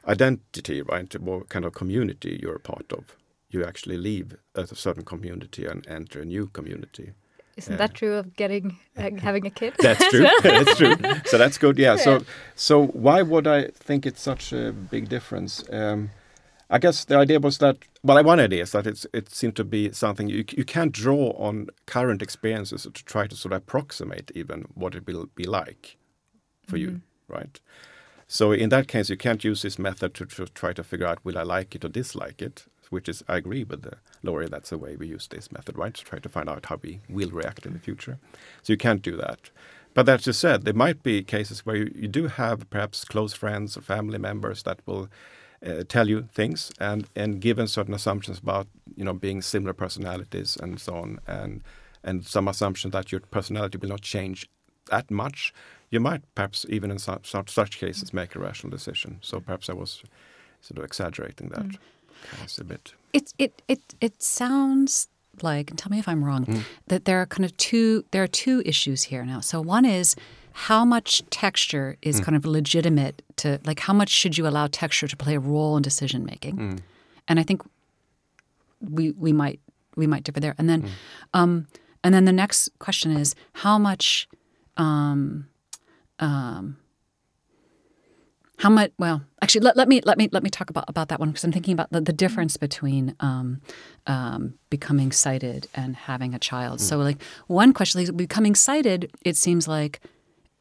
[0.07, 1.12] identity, right?
[1.20, 3.16] What kind of community you're a part of.
[3.51, 7.12] You actually leave a certain community and enter a new community.
[7.57, 9.74] Isn't that true of getting uh, having a kid?
[9.79, 10.29] That's true.
[10.42, 10.94] that's true.
[11.27, 11.79] So that's good.
[11.79, 11.96] Yeah.
[11.96, 12.22] So
[12.55, 15.64] so why would I think it's such a big difference?
[15.70, 16.11] Um,
[16.70, 19.64] I guess the idea was that well, one idea is that it's it seemed to
[19.64, 24.31] be something you you can't draw on current experiences to try to sort of approximate
[24.35, 25.96] even what it will be like
[26.66, 27.33] for you, mm-hmm.
[27.33, 27.61] right?
[28.26, 31.24] So in that case, you can't use this method to, to try to figure out
[31.24, 34.48] will I like it or dislike it, which is I agree with the Laurie.
[34.48, 35.94] That's the way we use this method, right?
[35.94, 38.18] To try to find out how we will react in the future.
[38.62, 39.50] So you can't do that.
[39.94, 43.33] But that you said, there might be cases where you, you do have perhaps close
[43.33, 45.09] friends or family members that will
[45.66, 48.66] uh, tell you things, and and given certain assumptions about
[48.96, 51.62] you know being similar personalities and so on, and
[52.04, 54.48] and some assumption that your personality will not change
[54.90, 55.52] that much,
[55.90, 59.18] you might perhaps even in such, such, cases make a rational decision.
[59.20, 60.02] So perhaps I was
[60.60, 61.78] sort of exaggerating that
[62.40, 62.94] case a bit.
[63.12, 65.08] It it it it sounds
[65.42, 68.28] like, and tell me if I'm wrong, that there are kind of two there are
[68.28, 69.40] two issues here now.
[69.40, 70.16] So one is
[70.58, 75.06] how much texture is kind of legitimate to like how much should you allow texture
[75.06, 76.80] to play a role in decision making?
[77.28, 77.62] And I think
[78.80, 79.60] we we might
[79.94, 80.56] we might differ there.
[80.58, 80.88] And then, mm.
[81.32, 81.68] um,
[82.02, 84.28] and then the next question is how much,
[84.76, 85.48] um,
[86.18, 86.76] um,
[88.58, 88.90] how much?
[88.98, 91.44] Well, actually, let, let me let me let me talk about about that one because
[91.44, 93.60] I'm thinking about the, the difference between um,
[94.08, 96.80] um, becoming sighted and having a child.
[96.80, 96.82] Mm.
[96.82, 100.00] So, like one question, like becoming sighted, it seems like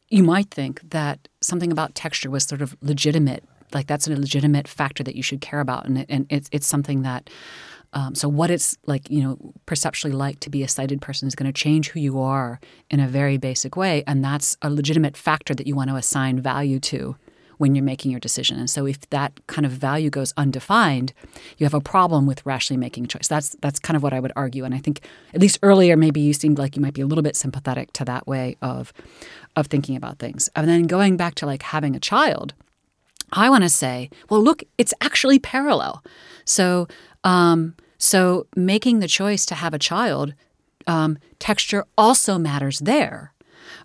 [0.10, 3.44] you might think that something about texture was sort of legitimate,
[3.74, 6.68] like that's a legitimate factor that you should care about, and, it, and it's it's
[6.68, 7.30] something that
[7.94, 11.36] um, so what it's like, you know, perceptually like to be a sighted person is
[11.36, 15.18] going to change who you are in a very basic way, and that's a legitimate
[15.18, 17.16] factor that you want to assign value to
[17.58, 18.60] when you're making your decision.
[18.60, 21.14] And so if that kind of value goes undefined,
[21.58, 23.28] you have a problem with rationally making a choice.
[23.28, 24.64] That's that's kind of what I would argue.
[24.64, 25.02] And I think
[25.34, 28.06] at least earlier maybe you seemed like you might be a little bit sympathetic to
[28.06, 28.94] that way of
[29.56, 30.50] of thinking about things.
[30.56, 32.54] And then going back to like having a child,
[33.34, 36.04] I want to say, well, look, it's actually parallel.
[36.46, 36.88] So
[37.24, 40.34] um, so making the choice to have a child,
[40.86, 43.34] um, texture also matters there.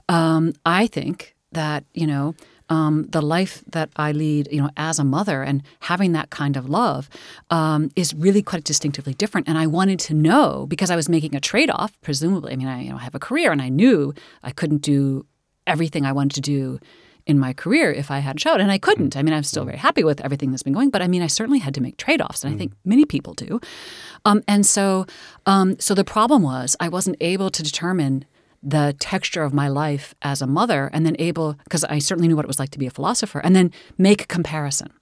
[0.08, 2.34] Um, I think that you know
[2.72, 6.56] um, the life that I lead, you know, as a mother and having that kind
[6.56, 7.10] of love
[7.50, 9.46] um, is really quite distinctively different.
[9.46, 12.54] And I wanted to know because I was making a trade off, presumably.
[12.54, 15.26] I mean, I you know, have a career, and I knew I couldn't do
[15.66, 16.80] everything I wanted to do
[17.26, 18.62] in my career if I had a child.
[18.62, 19.18] And I couldn't.
[19.18, 21.26] I mean, I'm still very happy with everything that's been going, but I mean, I
[21.26, 23.60] certainly had to make trade offs, and I think many people do.
[24.24, 25.04] Um, and so,
[25.44, 28.24] um, so the problem was I wasn't able to determine
[28.62, 32.36] the texture of my life as a mother, and then able because I certainly knew
[32.36, 34.92] what it was like to be a philosopher, and then make a comparison.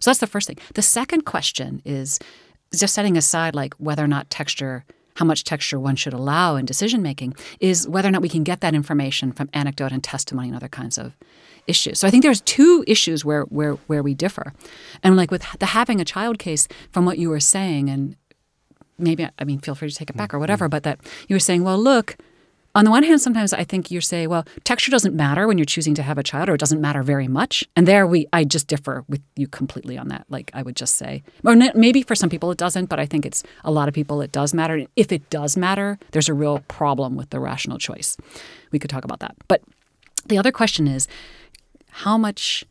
[0.00, 0.58] So that's the first thing.
[0.74, 2.18] The second question is
[2.74, 4.84] just setting aside like whether or not texture
[5.16, 8.44] how much texture one should allow in decision making is whether or not we can
[8.44, 11.16] get that information from anecdote and testimony and other kinds of
[11.66, 11.98] issues.
[11.98, 14.52] So I think there's two issues where where where we differ.
[15.02, 18.16] And like with the having a child case from what you were saying and
[18.98, 20.42] maybe I mean feel free to take it back or mm-hmm.
[20.42, 22.16] whatever, but that you were saying, well, look,
[22.76, 25.64] on the one hand, sometimes I think you say, well, texture doesn't matter when you're
[25.64, 27.64] choosing to have a child, or it doesn't matter very much.
[27.74, 30.26] And there, we, I just differ with you completely on that.
[30.28, 33.24] Like I would just say, or maybe for some people it doesn't, but I think
[33.24, 34.84] it's a lot of people it does matter.
[34.94, 38.18] If it does matter, there's a real problem with the rational choice.
[38.72, 39.36] We could talk about that.
[39.48, 39.62] But
[40.26, 41.08] the other question is,
[41.88, 42.62] how much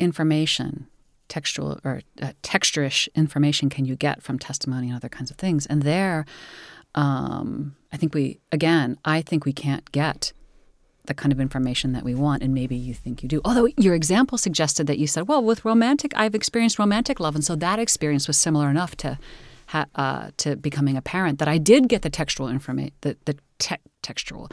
[0.00, 0.88] information
[1.28, 5.64] textual or uh, texturish information can you get from testimony and other kinds of things
[5.66, 6.26] and there
[6.94, 10.32] um, i think we again i think we can't get
[11.06, 13.94] the kind of information that we want and maybe you think you do although your
[13.94, 17.78] example suggested that you said well with romantic i've experienced romantic love and so that
[17.78, 19.18] experience was similar enough to
[19.66, 23.36] ha- uh, to becoming a parent that i did get the textual information the, the
[23.58, 24.50] te- textual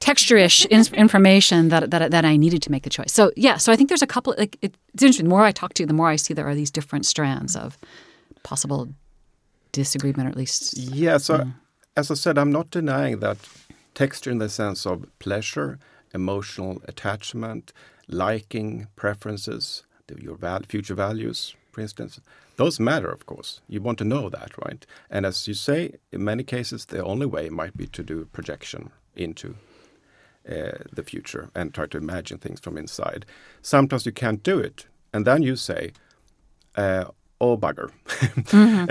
[0.00, 3.12] texture-ish information that, that that I needed to make the choice.
[3.12, 4.34] So yeah, so I think there's a couple.
[4.36, 5.26] Like it, it's interesting.
[5.26, 7.54] The more I talk to you, the more I see there are these different strands
[7.54, 7.78] of
[8.42, 8.88] possible
[9.72, 11.18] disagreement, or at least yeah.
[11.18, 11.54] So mm.
[11.96, 13.38] As I said, I'm not denying that
[13.94, 15.78] texture in the sense of pleasure,
[16.14, 17.72] emotional attachment,
[18.08, 19.84] liking, preferences,
[20.18, 22.20] your val- future values, for instance.
[22.56, 23.60] Those matter, of course.
[23.68, 24.84] You want to know that, right?
[25.08, 28.90] And as you say, in many cases, the only way might be to do projection
[29.16, 29.56] into
[30.48, 33.24] uh, the future and try to imagine things from inside.
[33.62, 35.92] Sometimes you can't do it, and then you say,
[36.76, 37.04] uh,
[37.40, 38.84] "Oh bugger!" mm-hmm.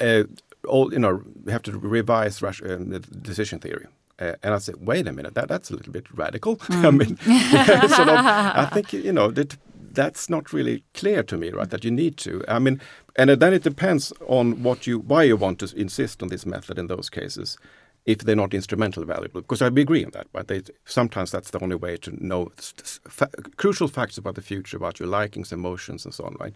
[0.00, 0.24] uh,
[0.68, 3.86] all you know, we have to revise um, decision theory.
[4.20, 6.56] Uh, and I say, wait a minute, that, that's a little bit radical.
[6.56, 6.84] Mm.
[6.86, 7.16] I mean,
[7.88, 9.56] sort of, I think you know that
[9.92, 11.70] that's not really clear to me, right?
[11.70, 12.44] That you need to.
[12.48, 12.80] I mean,
[13.16, 16.78] and then it depends on what you, why you want to insist on this method
[16.78, 17.58] in those cases
[18.06, 19.40] if they're not instrumentally valuable.
[19.42, 23.28] Because I agree on that, but they, sometimes that's the only way to know fa
[23.56, 26.54] crucial facts about the future, about your likings, emotions, and so on, right?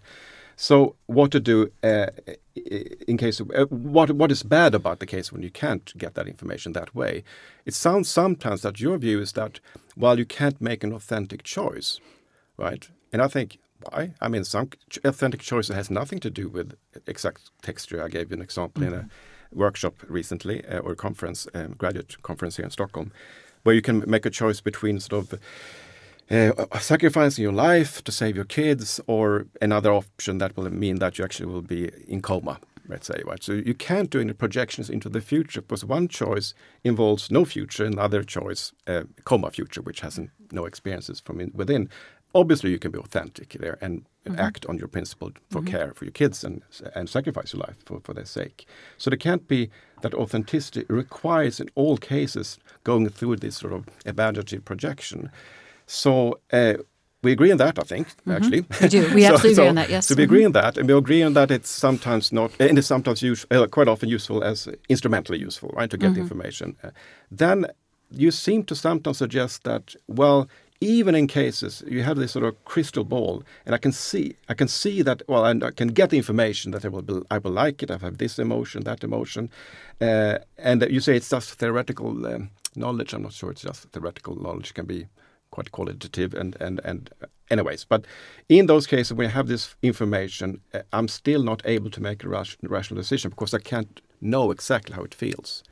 [0.57, 2.07] So, what to do uh,
[3.09, 6.15] in case of uh, what what is bad about the case when you can't get
[6.15, 7.25] that information that way?
[7.65, 9.61] It sounds sometimes that your view is that
[9.95, 12.01] while you can't make an authentic choice,
[12.57, 12.89] right?
[13.13, 13.59] And I think
[13.91, 14.15] why?
[14.21, 14.71] I mean, some
[15.05, 16.75] authentic choice has nothing to do with
[17.07, 18.03] exact texture.
[18.03, 18.93] I gave you an example mm -hmm.
[18.93, 23.13] in a mm-hmm workshop recently uh, or conference, um, graduate conference here in Stockholm,
[23.63, 25.41] where you can make a choice between sort of
[26.33, 31.19] uh, sacrificing your life to save your kids or another option that will mean that
[31.19, 34.91] you actually will be in coma let's say right so you can't do any projections
[34.91, 40.01] into the future because one choice involves no future another choice uh, coma future which
[40.01, 40.19] has
[40.51, 41.89] no experiences from in, within
[42.35, 44.39] obviously you can be authentic there and mm-hmm.
[44.39, 45.69] act on your principle for mm-hmm.
[45.69, 46.63] care for your kids and
[46.95, 48.67] and sacrifice your life for, for their sake.
[48.99, 49.71] So there can't be
[50.03, 55.31] that authenticity requires in all cases going through this sort of evaluative projection.
[55.93, 56.75] So uh,
[57.23, 58.65] we agree on that, I think, actually.
[58.81, 59.11] We do.
[59.15, 60.07] We absolutely agree on that, yes.
[60.07, 60.29] So we Mhm.
[60.31, 63.47] agree on that, and we agree on that it's sometimes not, and it's sometimes use,
[63.51, 66.21] uh, quite often useful as instrumentally useful, right, to get Mm-hmm.
[66.23, 66.77] information.
[66.83, 66.91] Uh,
[67.31, 67.67] then
[68.11, 70.49] you seem to sometimes suggest that, well,
[70.81, 74.55] even in cases you have this sort of crystal ball, and I can see, I
[74.55, 77.39] can see that, well, and I can get the information that I will, be, I
[77.39, 77.91] will like it.
[77.91, 79.51] I have this emotion, that emotion,
[80.01, 83.13] uh, and you say it's just theoretical um, knowledge.
[83.15, 84.71] I'm not sure it's just theoretical knowledge.
[84.71, 85.07] It can be
[85.53, 87.11] quite qualitative and and and
[87.51, 88.05] anyways but
[88.49, 92.25] in those cases when i have this information uh, i'm still not able to make
[92.25, 95.63] a rational decision because i can't know exactly how it feels.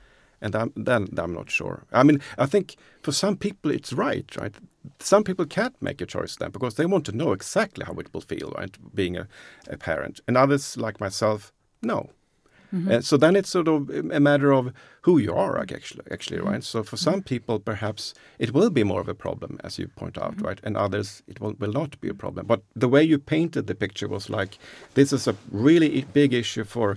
[0.42, 1.84] And I'm, then i'm not sure.
[1.92, 4.54] I mean i think for some people it's right right?
[4.98, 8.12] Some people can't make a choice then because they want to know exactly how it
[8.12, 9.28] will feel right being a,
[9.68, 10.20] a parent.
[10.26, 12.10] And others like myself no
[12.72, 16.48] and so then it's sort of a matter of who you are, actually, actually, mm-hmm.
[16.48, 16.64] right?
[16.64, 17.10] So for mm-hmm.
[17.10, 20.60] some people, perhaps it will be more of a problem, as you point out, right?
[20.62, 22.46] And others, it will, will not be a problem.
[22.46, 24.58] But the way you painted the picture was like
[24.94, 26.96] this is a really big issue for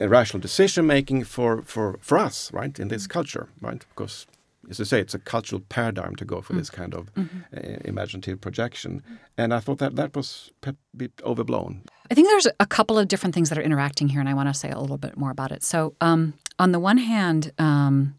[0.00, 2.78] uh, rational decision making for, for, for us, right?
[2.78, 3.84] In this culture, right?
[3.90, 4.26] Because
[4.68, 8.40] as you say, it's a cultural paradigm to go for this kind of uh, imaginative
[8.40, 9.02] projection.
[9.38, 11.82] And I thought that that was a bit overblown.
[12.10, 14.48] I think there's a couple of different things that are interacting here, and I want
[14.48, 15.62] to say a little bit more about it.
[15.62, 18.16] So, um, on the one hand, um,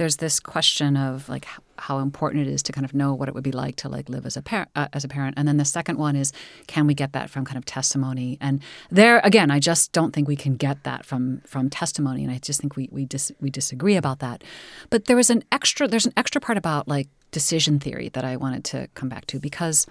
[0.00, 3.34] there's this question of like how important it is to kind of know what it
[3.34, 5.58] would be like to like live as a parent, uh, as a parent, and then
[5.58, 6.32] the second one is
[6.66, 8.38] can we get that from kind of testimony?
[8.40, 12.32] And there again, I just don't think we can get that from from testimony, and
[12.32, 14.42] I just think we we dis- we disagree about that.
[14.88, 18.38] But there was an extra there's an extra part about like decision theory that I
[18.38, 19.86] wanted to come back to because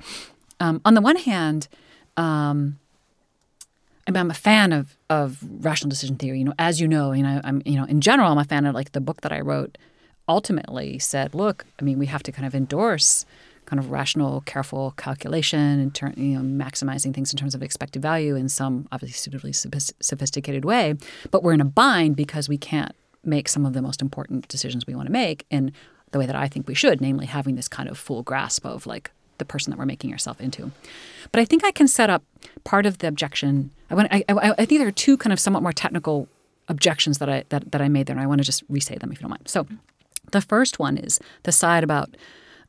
[0.59, 1.67] um, on the one hand.
[2.17, 2.79] Um,
[4.07, 6.39] I mean, I'm a fan of of rational decision theory.
[6.39, 8.65] You know, as you know, you know, I'm you know, in general, I'm a fan
[8.65, 9.77] of like the book that I wrote.
[10.29, 13.25] Ultimately, said, look, I mean, we have to kind of endorse
[13.65, 18.01] kind of rational, careful calculation and turn, you know, maximizing things in terms of expected
[18.01, 20.95] value in some obviously suitably sophisticated way.
[21.29, 24.87] But we're in a bind because we can't make some of the most important decisions
[24.87, 25.71] we want to make in
[26.11, 28.87] the way that I think we should, namely having this kind of full grasp of
[28.87, 30.71] like the person that we're making yourself into.
[31.31, 32.23] But I think I can set up
[32.63, 33.71] part of the objection.
[33.89, 34.07] I want.
[34.11, 36.27] I, I, I think there are two kind of somewhat more technical
[36.67, 39.11] objections that I that, that I made there, and I want to just re-say them
[39.11, 39.47] if you don't mind.
[39.47, 39.67] So,
[40.31, 42.15] the first one is the side about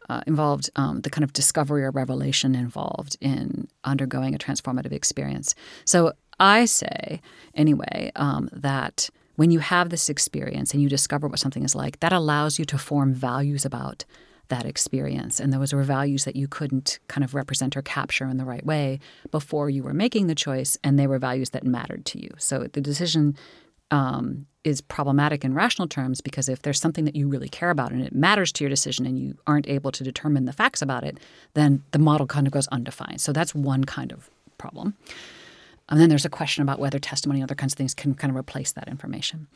[0.09, 5.55] uh, involved um, the kind of discovery or revelation involved in undergoing a transformative experience.
[5.85, 7.20] So I say
[7.55, 12.01] anyway um, that when you have this experience and you discover what something is like,
[12.01, 14.05] that allows you to form values about
[14.49, 15.38] that experience.
[15.38, 18.66] And those were values that you couldn't kind of represent or capture in the right
[18.66, 18.99] way
[19.31, 22.31] before you were making the choice, and they were values that mattered to you.
[22.37, 23.37] So the decision
[23.92, 27.92] um, is problematic in rational terms because if there's something that you really care about
[27.92, 31.05] and it matters to your decision and you aren't able to determine the facts about
[31.05, 31.18] it,
[31.55, 33.20] then the model kind of goes undefined.
[33.20, 34.94] So that's one kind of problem.
[35.90, 38.31] And then there's a question about whether testimony and other kinds of things can kind
[38.31, 39.49] of replace that information.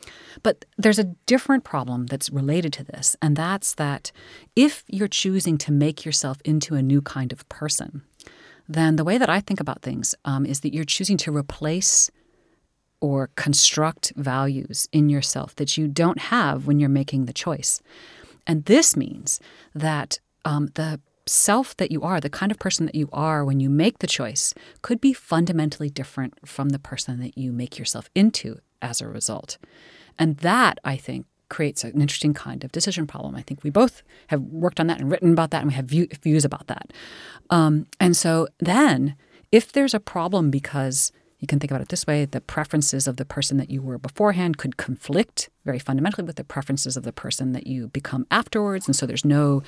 [0.43, 4.11] But there's a different problem that's related to this, and that's that
[4.55, 8.01] if you're choosing to make yourself into a new kind of person,
[8.67, 12.11] then the way that I think about things um, is that you're choosing to replace
[12.99, 17.81] or construct values in yourself that you don't have when you're making the choice.
[18.47, 19.39] And this means
[19.73, 23.59] that um, the self that you are, the kind of person that you are when
[23.59, 28.09] you make the choice, could be fundamentally different from the person that you make yourself
[28.13, 29.57] into as a result.
[30.19, 33.35] And that, I think, creates an interesting kind of decision problem.
[33.35, 35.85] I think we both have worked on that and written about that, and we have
[35.85, 36.91] view, views about that.
[37.49, 39.15] Um, and so then,
[39.51, 43.17] if there's a problem because you can think about it this way the preferences of
[43.17, 47.11] the person that you were beforehand could conflict very fundamentally with the preferences of the
[47.11, 48.87] person that you become afterwards.
[48.87, 49.63] And so there's no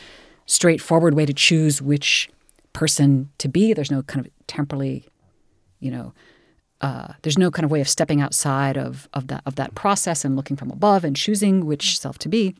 [0.45, 2.29] straightforward way to choose which
[2.73, 3.73] person to be.
[3.73, 5.05] There's no kind of temporally,
[5.79, 6.13] you know,
[6.79, 10.23] uh, there's no kind of way of stepping outside of, of that of that process
[10.23, 12.55] and looking from above and choosing which self to be.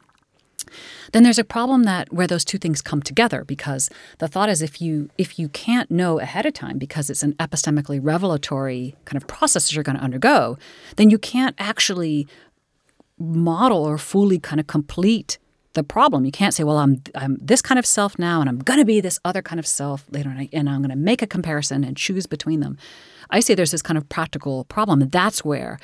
[1.13, 4.61] Then there's a problem that where those two things come together because the thought is
[4.61, 9.21] if you if you can't know ahead of time because it's an epistemically revelatory kind
[9.21, 10.57] of process that you're going to undergo,
[10.95, 12.27] then you can't actually
[13.19, 15.37] model or fully kind of complete
[15.73, 16.25] the problem.
[16.25, 18.85] You can't say, well, I'm I'm this kind of self now, and I'm going to
[18.85, 21.27] be this other kind of self later, and, I, and I'm going to make a
[21.27, 22.77] comparison and choose between them.
[23.29, 25.79] I say there's this kind of practical problem, and that's where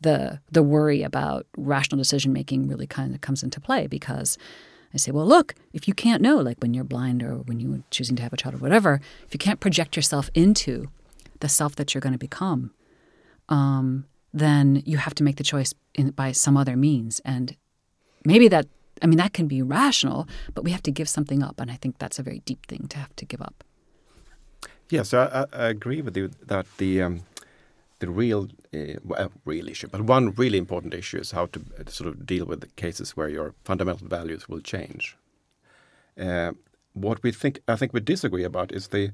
[0.00, 4.38] the the worry about rational decision making really kind of comes into play because
[4.94, 7.80] I say, well, look, if you can't know, like when you're blind or when you're
[7.90, 10.88] choosing to have a child or whatever, if you can't project yourself into
[11.40, 12.72] the self that you're going to become,
[13.48, 17.20] um, then you have to make the choice in, by some other means.
[17.24, 17.56] And
[18.24, 18.66] maybe that,
[19.02, 21.60] I mean, that can be rational, but we have to give something up.
[21.60, 23.64] And I think that's a very deep thing to have to give up.
[24.90, 27.20] Yes, I, I, agree with you that the um,
[28.00, 31.90] the real uh, well, real issue, but one really important issue is how to uh,
[31.90, 35.16] sort of deal with the cases where your fundamental values will change.
[36.18, 36.52] Uh,
[36.92, 39.12] what we think, I think, we disagree about is the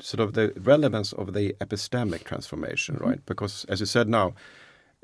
[0.00, 3.08] sort of the relevance of the epistemic transformation, mm -hmm.
[3.08, 3.26] right?
[3.26, 4.34] Because, as you said now,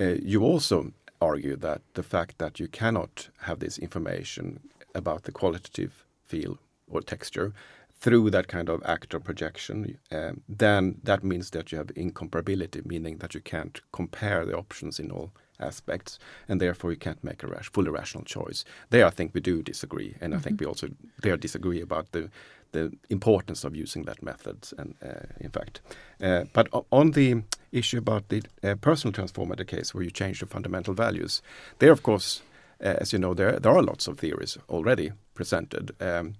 [0.01, 4.61] uh, you also argue that the fact that you cannot have this information
[4.95, 5.93] about the qualitative
[6.27, 6.59] feel
[6.91, 7.53] or texture
[7.99, 13.19] through that kind of actor projection, um, then that means that you have incomparability, meaning
[13.19, 16.19] that you can't compare the options in all aspects,
[16.49, 18.65] and therefore you can't make a rash, fully rational choice.
[18.91, 20.41] There, I think we do disagree, and mm -hmm.
[20.41, 20.65] I think mm-hmm.
[20.65, 20.89] we also
[21.23, 22.29] there disagree about the
[22.73, 24.69] the importance of using that method.
[24.79, 25.81] And uh, in fact,
[26.21, 27.43] uh, but on the
[27.73, 31.43] issue about the uh, personal transformative case where you change the fundamental values,
[31.79, 32.43] there, of course,
[32.85, 36.35] uh, as you know, there there are lots of theories already presented, um,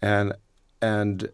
[0.00, 0.32] and
[0.82, 1.30] and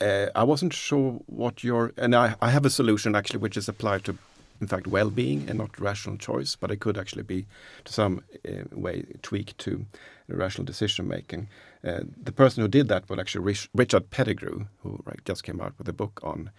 [0.00, 3.68] uh, I wasn't sure what your and I, I have a solution actually which is
[3.68, 4.18] applied to
[4.60, 7.46] in fact well-being and not rational choice but it could actually be
[7.84, 9.86] to some uh, way tweaked to
[10.28, 11.48] rational decision making
[11.84, 15.60] uh, the person who did that was actually Rich, Richard Pettigrew who right, just came
[15.60, 16.50] out with a book on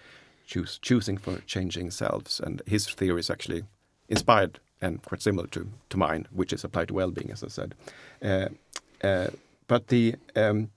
[0.50, 2.40] choose, choosing for changing selves.
[2.40, 3.64] And his theory is actually
[4.08, 7.76] inspired and quite similar to, to mine which is applied to well-being as I said.
[8.22, 8.50] Uh,
[9.06, 9.28] uh,
[9.68, 10.72] but the um,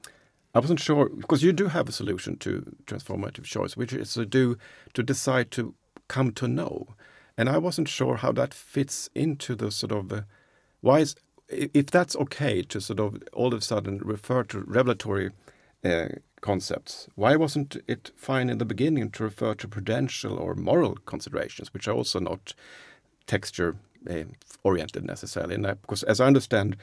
[0.54, 4.26] I wasn't sure because you do have a solution to transformative choice, which is to
[4.26, 4.56] do
[4.94, 5.74] to decide to
[6.08, 6.88] come to know,
[7.38, 10.22] and I wasn't sure how that fits into the sort of uh,
[10.80, 11.16] why is
[11.48, 15.30] if that's okay to sort of all of a sudden refer to revelatory
[15.84, 16.08] uh,
[16.40, 17.08] concepts.
[17.14, 21.88] Why wasn't it fine in the beginning to refer to prudential or moral considerations, which
[21.88, 22.54] are also not
[23.26, 23.76] texture
[24.10, 24.24] uh,
[24.62, 25.54] oriented necessarily?
[25.54, 26.76] And I, because as I understand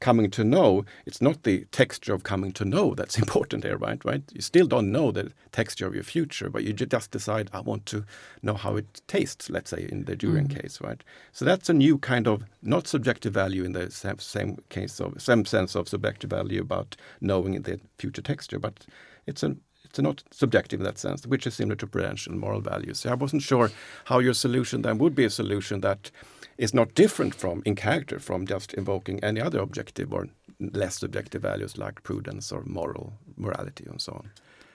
[0.00, 4.04] coming to know, it's not the texture of coming to know that's important here, right?
[4.04, 4.22] Right?
[4.32, 7.86] You still don't know the texture of your future, but you just decide, I want
[7.86, 8.04] to
[8.42, 10.60] know how it tastes, let's say, in the Durian mm.
[10.60, 11.02] case, right?
[11.32, 15.20] So that's a new kind of not subjective value in the same, same case of
[15.20, 18.86] same sense of subjective value about knowing the future texture, but
[19.26, 19.56] it's a
[19.90, 23.00] it's not subjective in that sense, which is similar to prudential moral values.
[23.00, 23.72] So I wasn't sure
[24.04, 26.12] how your solution then would be a solution that
[26.60, 30.28] is not different from in character from just invoking any other objective or
[30.60, 34.30] less subjective values like prudence or moral morality and so on.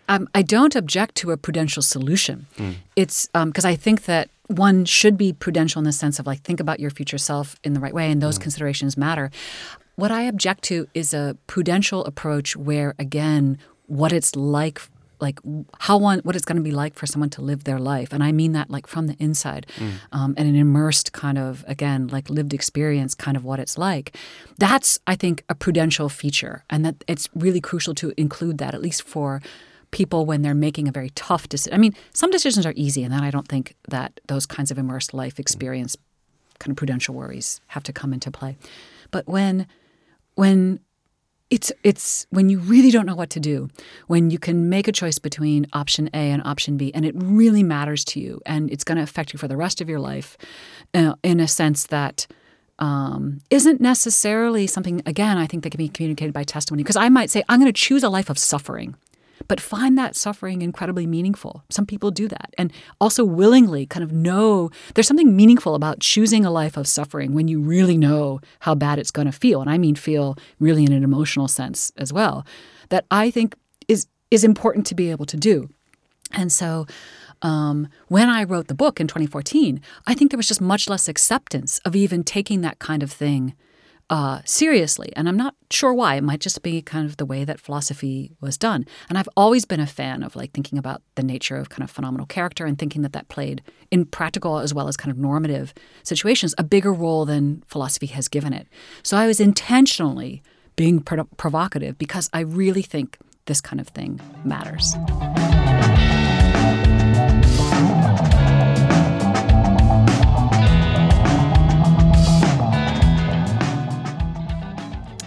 [0.08, 2.48] Um, I don't object to a prudential solution.
[2.58, 2.76] Mm.
[2.96, 6.42] It's because um, I think that one should be prudential in the sense of like
[6.42, 8.42] think about your future self in the right way, and those mm.
[8.42, 9.32] considerations matter.
[9.96, 13.58] What I object to is a prudential approach where, again,
[13.88, 14.82] what it's like
[15.20, 15.40] like
[15.80, 18.14] how one what it's going to be like for someone to live their life.
[18.14, 19.94] And i mean that like from the inside mm.
[20.12, 24.16] um, and an immersed kind of again like lived experience kind of what it's like.
[24.58, 28.82] That's i think a prudential feature and that it's really crucial to include that at
[28.82, 29.42] least for
[29.92, 33.14] people when they're making a very tough decision i mean some decisions are easy and
[33.14, 35.96] then i don't think that those kinds of immersed life experience
[36.60, 38.58] kind of prudential worries have to come into play.
[39.12, 39.68] But when
[40.36, 40.80] when
[41.50, 43.70] it's it's when you really don't know what to do,
[44.08, 47.64] when you can make a choice between option A and option B, and it really
[47.64, 50.38] matters to you, and it's going to affect you for the rest of your life,
[50.94, 52.26] uh, in a sense that
[52.80, 55.02] um, not necessarily something.
[55.06, 57.72] Again, I think that can be communicated by testimony because I might say I'm going
[57.72, 58.96] to choose a life of suffering
[59.48, 61.64] but find that suffering incredibly meaningful.
[61.70, 62.54] Some people do that.
[62.58, 67.34] And also willingly kind of know there's something meaningful about choosing a life of suffering
[67.34, 69.62] when you really know how bad it's going to feel.
[69.62, 72.46] And I mean feel really in an emotional sense as well.
[72.90, 73.56] That I think
[73.88, 75.70] is is important to be able to do.
[76.34, 76.88] And so
[77.42, 81.08] um, when I wrote the book in 2014, I think there was just much less
[81.08, 83.54] acceptance of even taking that kind of thing
[84.10, 85.12] uh, seriously.
[85.16, 86.16] And I'm not sure why.
[86.16, 88.86] It might just be kind of the way that philosophy was done.
[89.10, 91.90] And I've always been a fan of like thinking about the nature of kind of
[91.90, 95.74] phenomenal character and thinking that that played in practical as well as kind of normative
[96.04, 98.68] situations a bigger role than philosophy has given it.
[99.04, 100.44] So I was intentionally
[100.76, 104.96] being pro- provocative because I really think this kind of thing matters.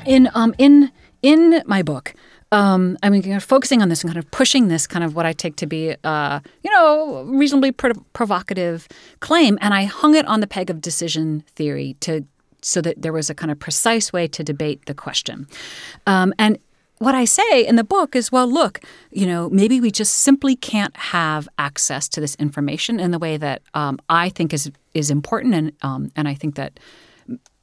[0.08, 0.90] In um, in
[1.22, 2.14] in my book,
[2.50, 5.14] um, I mean, kind of focusing on this and kind of pushing this kind of
[5.14, 8.88] what I take to be, uh, you know, reasonably provocative
[9.20, 12.24] claim, and I hung it on the peg of decision theory to
[12.60, 15.46] so that there was a kind of precise way to debate the question.
[16.06, 16.58] Um, and
[16.98, 18.80] what I say in the book is, well, look,
[19.12, 23.36] you know, maybe we just simply can't have access to this information in the way
[23.36, 26.80] that um, I think is is important, and um, and I think that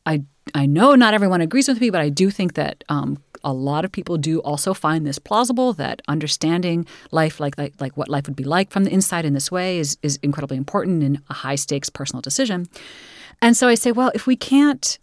[0.06, 0.24] I
[0.56, 3.84] I know not everyone agrees with me, but I do think that um, a lot
[3.84, 8.26] of people do also find this plausible that understanding life like, like like what life
[8.26, 11.34] would be like from the inside in this way is is incredibly important in a
[11.34, 12.68] high stakes personal decision.
[13.42, 14.98] And so I say, well, if we can't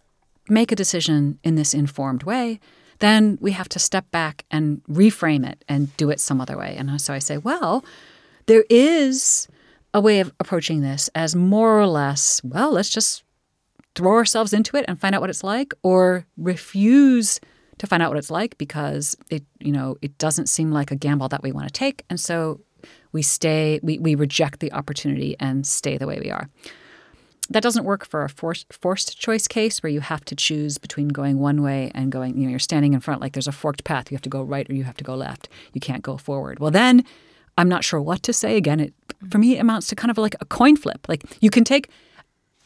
[0.49, 2.59] make a decision in this informed way,
[2.97, 6.75] then we have to step back and reframe it and do it some other way.
[6.75, 7.85] And so I say, well,
[8.47, 9.47] there is
[9.93, 13.22] a way of approaching this as more or less, well, let's just
[13.95, 17.39] throw ourselves into it and find out what it's like, or refuse
[17.77, 20.95] to find out what it's like because it, you know, it doesn't seem like a
[20.95, 22.03] gamble that we want to take.
[22.09, 22.61] And so
[23.11, 26.49] we stay, we, we reject the opportunity and stay the way we are.
[27.49, 31.09] That doesn't work for a forced, forced choice case where you have to choose between
[31.09, 33.83] going one way and going, you know, you're standing in front like there's a forked
[33.83, 34.09] path.
[34.09, 35.49] You have to go right or you have to go left.
[35.73, 36.59] You can't go forward.
[36.59, 37.03] Well, then
[37.57, 38.55] I'm not sure what to say.
[38.55, 38.93] Again, it
[39.29, 41.07] for me it amounts to kind of like a coin flip.
[41.07, 41.89] Like you can take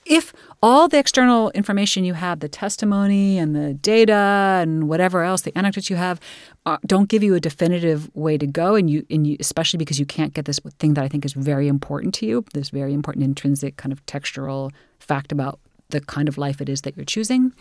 [0.09, 0.33] if
[0.63, 5.55] all the external information you have, the testimony and the data and whatever else, the
[5.57, 6.19] anecdotes you have,
[6.65, 9.99] uh, don't give you a definitive way to go, and you, and you, especially because
[9.99, 12.93] you can't get this thing that I think is very important to you, this very
[12.93, 17.05] important intrinsic kind of textural fact about the kind of life it is that you're
[17.05, 17.53] choosing,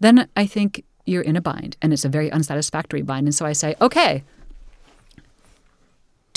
[0.00, 3.26] then I think you're in a bind, and it's a very unsatisfactory bind.
[3.26, 4.24] And so I say, okay,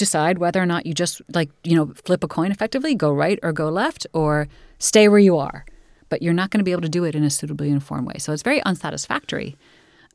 [0.02, 3.38] decide whether or not you just like you know flip a coin effectively go right
[3.44, 4.48] or go left or
[4.82, 5.66] stay where you are
[6.10, 8.18] but you're not going to be able to do it in a suitably informed way
[8.18, 9.56] so it's very unsatisfactory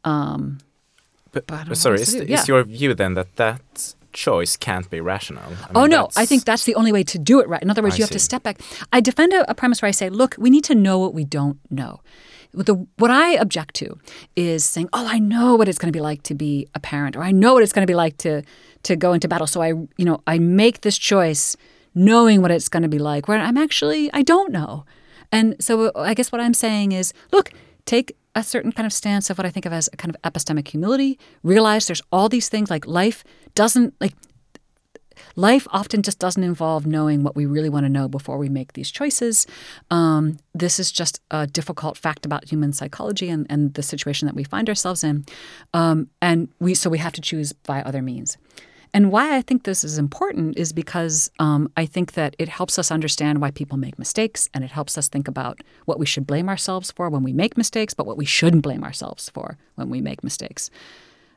[0.04, 0.58] um,
[1.32, 2.40] but, but sorry is, yeah.
[2.40, 6.24] is, your view then that that choice can't be rational I mean, oh no i
[6.24, 8.08] think that's the only way to do it right in other words I you have
[8.08, 8.14] see.
[8.14, 8.60] to step back
[8.92, 11.24] i defend a, a premise where i say look we need to know what we
[11.24, 12.00] don't know
[12.64, 13.98] the, what I object to
[14.34, 17.14] is saying, "Oh, I know what it's going to be like to be a parent,
[17.14, 18.42] or I know what it's going to be like to
[18.84, 19.46] to go into battle.
[19.46, 21.56] So I, you know, I make this choice
[21.96, 24.84] knowing what it's going to be like, where I'm actually, I don't know.
[25.32, 27.50] And so I guess what I'm saying is, look,
[27.86, 30.22] take a certain kind of stance of what I think of as a kind of
[30.22, 31.18] epistemic humility.
[31.42, 33.24] Realize there's all these things like life
[33.54, 34.12] doesn't like
[35.34, 38.74] life often just doesn't involve knowing what we really want to know before we make
[38.74, 39.46] these choices.
[39.90, 44.34] Um, this is just a difficult fact about human psychology and, and the situation that
[44.34, 45.24] we find ourselves in,
[45.72, 48.36] um, and we so we have to choose by other means.
[48.96, 52.78] And why I think this is important is because um, I think that it helps
[52.78, 56.26] us understand why people make mistakes and it helps us think about what we should
[56.26, 59.90] blame ourselves for when we make mistakes, but what we shouldn't blame ourselves for when
[59.90, 60.70] we make mistakes.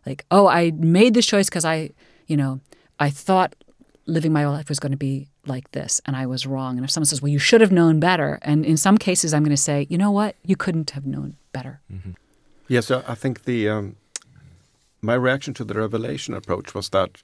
[0.06, 1.90] Like, oh, I made this choice because I,
[2.28, 2.62] you know,
[2.98, 3.54] I thought
[4.06, 6.78] living my life was going to be like this and I was wrong.
[6.78, 9.44] And if someone says, well, you should have known better, and in some cases, I'm
[9.44, 11.82] going to say, you know what, you couldn't have known better.
[11.92, 12.12] Mm-hmm.
[12.70, 13.98] Yes, I think the um,
[15.02, 17.22] my reaction to the revelation approach was that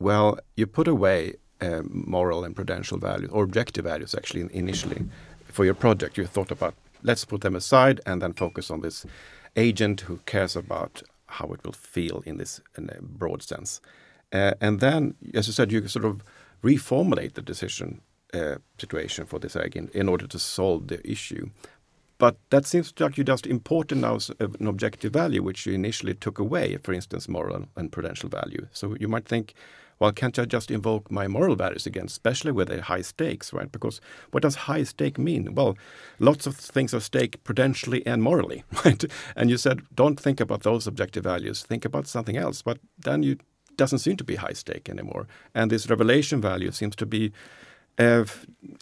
[0.00, 5.04] well, you put away uh, moral and prudential values, or objective values actually initially
[5.44, 6.16] for your project.
[6.16, 9.06] You thought about let's put them aside and then focus on this
[9.56, 13.80] agent who cares about how it will feel in this in broad sense.
[14.32, 16.22] Uh, and then, as you said, you sort of
[16.62, 18.00] reformulate the decision
[18.34, 21.50] uh, situation for this agent in order to solve the issue.
[22.18, 26.38] But that seems like you just imported now an objective value, which you initially took
[26.38, 28.66] away, for instance, moral and prudential value.
[28.72, 29.54] So you might think,
[29.98, 33.70] well, can't I just invoke my moral values again, especially with a high stakes, right?
[33.70, 35.54] Because what does high stake mean?
[35.54, 35.76] Well,
[36.18, 39.04] lots of things are stake prudentially and morally, right?
[39.34, 42.62] And you said, don't think about those objective values, think about something else.
[42.62, 43.36] But then you
[43.76, 45.26] doesn't seem to be high stake anymore.
[45.54, 47.32] And this revelation value seems to be
[47.96, 48.24] uh,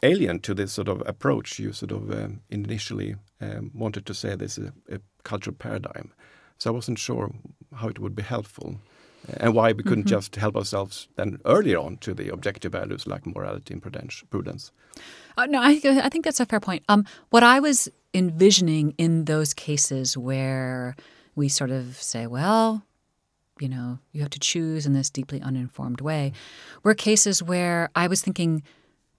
[0.03, 4.35] alien to this sort of approach you sort of um, initially um, wanted to say
[4.35, 6.13] this is a, a cultural paradigm.
[6.59, 7.31] So I wasn't sure
[7.75, 8.81] how it would be helpful
[9.41, 10.17] and why we couldn't mm -hmm.
[10.17, 13.83] just help ourselves then earlier on to the objective values like morality and
[14.31, 14.73] prudence.
[15.37, 16.83] Uh, no, I, I think that's a fair point.
[16.89, 20.95] Um, what I was envisioning in those cases where
[21.35, 22.83] we sort of say, well,
[23.61, 26.33] you know, you have to choose in this deeply uninformed way,
[26.83, 28.63] were cases where I was thinking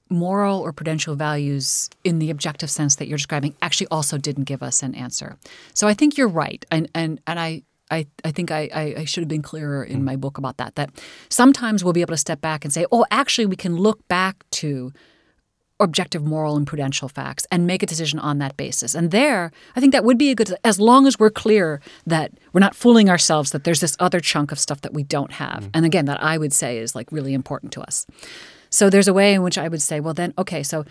[0.09, 4.63] moral or prudential values in the objective sense that you're describing actually also didn't give
[4.63, 5.37] us an answer.
[5.73, 6.65] So I think you're right.
[6.71, 10.05] And and and I I, I think I, I, should have been clearer in hmm.
[10.05, 10.75] my book about that.
[10.75, 10.89] That
[11.29, 14.43] sometimes we'll be able to step back and say, oh, actually, we can look back
[14.51, 14.91] to
[15.79, 18.95] objective moral and prudential facts and make a decision on that basis.
[18.95, 22.31] And there, I think that would be a good, as long as we're clear that
[22.51, 25.65] we're not fooling ourselves that there's this other chunk of stuff that we don't have.
[25.65, 25.69] Mm.
[25.75, 28.07] And again, that I would say is like really important to us.
[28.69, 30.83] So there's a way in which I would say, well, then, okay, so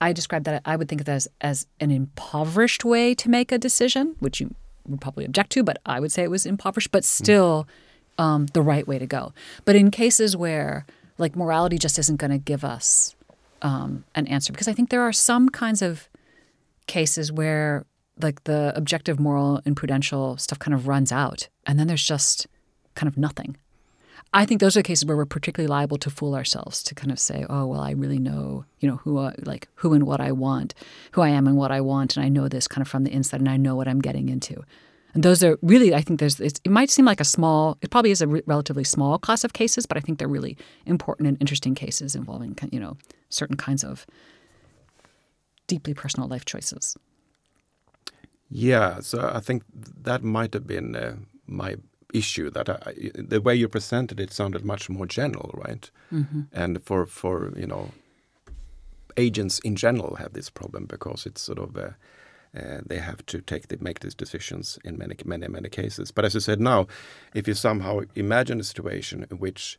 [0.00, 3.52] I describe that, I would think of that as, as an impoverished way to make
[3.52, 4.54] a decision, which you
[4.88, 7.66] would probably object to, but I would say it was impoverished, but still
[8.18, 9.32] um, the right way to go.
[9.64, 10.86] But in cases where
[11.18, 13.14] like morality just isn't going to give us
[13.62, 16.08] um, an answer, because I think there are some kinds of
[16.86, 17.86] cases where
[18.20, 22.46] like the objective moral and prudential stuff kind of runs out and then there's just
[22.94, 23.56] kind of nothing.
[24.34, 27.20] I think those are cases where we're particularly liable to fool ourselves to kind of
[27.20, 30.32] say, "Oh, well, I really know, you know, who, I, like who and what I
[30.32, 30.74] want,
[31.12, 33.12] who I am and what I want, and I know this kind of from the
[33.12, 34.62] inside, and I know what I'm getting into."
[35.14, 38.10] And those are really, I think there's, it might seem like a small, it probably
[38.10, 41.36] is a re- relatively small class of cases, but I think they're really important and
[41.40, 42.96] interesting cases involving, you know,
[43.28, 44.06] certain kinds of
[45.68, 46.96] deeply personal life choices.
[48.50, 49.62] Yeah, so I think
[50.02, 51.14] that might have been uh,
[51.46, 51.76] my
[52.14, 55.90] issue that I, the way you presented it sounded much more general, right?
[56.12, 56.42] Mm-hmm.
[56.52, 57.90] And for for you know,
[59.16, 61.90] agents in general have this problem because it's sort of uh,
[62.56, 66.12] uh, they have to take the, make these decisions in many many many cases.
[66.12, 66.86] But as you said now,
[67.34, 69.78] if you somehow imagine a situation in which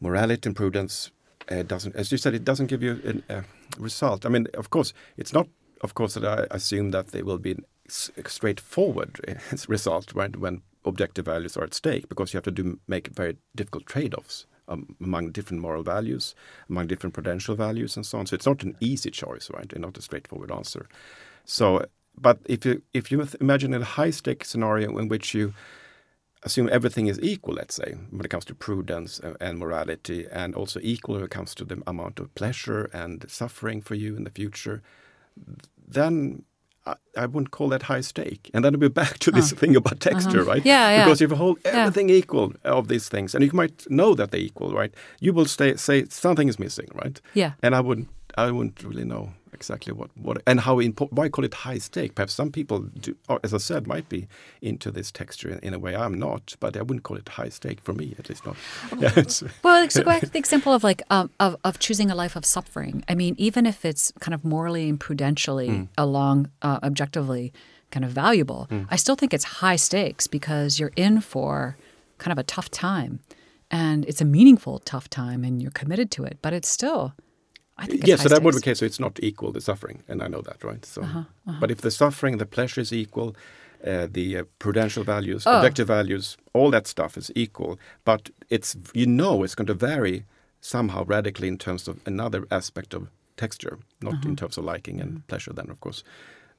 [0.00, 1.10] morality and prudence
[1.50, 3.44] uh, doesn't, as you said, it doesn't give you a
[3.78, 4.24] result.
[4.24, 5.46] I mean, of course, it's not.
[5.82, 7.52] Of course, that I assume that they will be
[7.88, 9.18] a straightforward
[9.68, 13.36] result right when objective values are at stake because you have to do make very
[13.54, 16.34] difficult trade-offs um, among different moral values,
[16.68, 18.26] among different prudential values, and so on.
[18.26, 20.86] So it's not an easy choice, right, and not a straightforward answer.
[21.44, 21.84] So,
[22.16, 25.52] but if you if you imagine a high-stake scenario in which you
[26.42, 30.80] assume everything is equal, let's say, when it comes to prudence and morality, and also
[30.82, 34.30] equal when it comes to the amount of pleasure and suffering for you in the
[34.30, 34.82] future,
[35.86, 36.44] then
[36.86, 38.50] I, I, wouldn't call that high stake.
[38.54, 40.50] And then we're back to this uh, thing about texture, uh-huh.
[40.50, 40.64] right?
[40.64, 41.04] Yeah, yeah.
[41.04, 42.16] Because if you hold everything yeah.
[42.16, 44.92] equal of these things, and you might know that they're equal, right?
[45.20, 47.20] You will stay, say something is missing, right?
[47.34, 47.52] Yeah.
[47.62, 51.18] And I wouldn't, I wouldn't really know exactly what, what and how important.
[51.18, 52.14] Why call it high stake?
[52.14, 54.28] Perhaps some people, do, as I said, might be
[54.62, 55.94] into this texture in, in, a way.
[55.94, 58.56] I'm not, but I wouldn't call it high stake for me, at least not.
[59.00, 59.24] Yeah,
[59.62, 62.36] well, so go back to the example of like um, of of choosing a life
[62.36, 63.04] of suffering.
[63.08, 65.88] I mean, even if it's kind of morally and prudentially mm.
[65.96, 67.52] along uh, objectively
[67.90, 68.86] kind of valuable, mm.
[68.90, 71.76] I still think it's high stakes because you're in for
[72.18, 73.20] kind of a tough time,
[73.70, 76.38] and it's a meaningful tough time, and you're committed to it.
[76.42, 77.14] But it's still
[77.88, 78.78] yes, so that would be the case.
[78.78, 80.84] So it's not equal the suffering, and I know that, right?
[80.84, 81.58] So, uh-huh, uh-huh.
[81.60, 83.36] but if the suffering, the pleasure is equal,
[83.86, 85.56] uh, the uh, prudential values, oh.
[85.56, 87.78] objective values, all that stuff is equal.
[88.04, 90.24] But it's you know it's going to vary
[90.60, 94.28] somehow radically in terms of another aspect of texture, not uh-huh.
[94.28, 95.28] in terms of liking and mm-hmm.
[95.28, 95.52] pleasure.
[95.52, 96.04] Then, of course,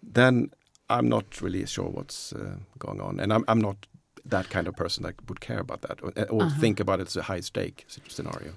[0.02, 0.52] then
[0.90, 3.88] I'm not really sure what's uh, going on, and I'm, I'm not
[4.26, 6.60] that kind of person that would care about that or, or uh-huh.
[6.60, 8.54] think about it as a high stake scenario.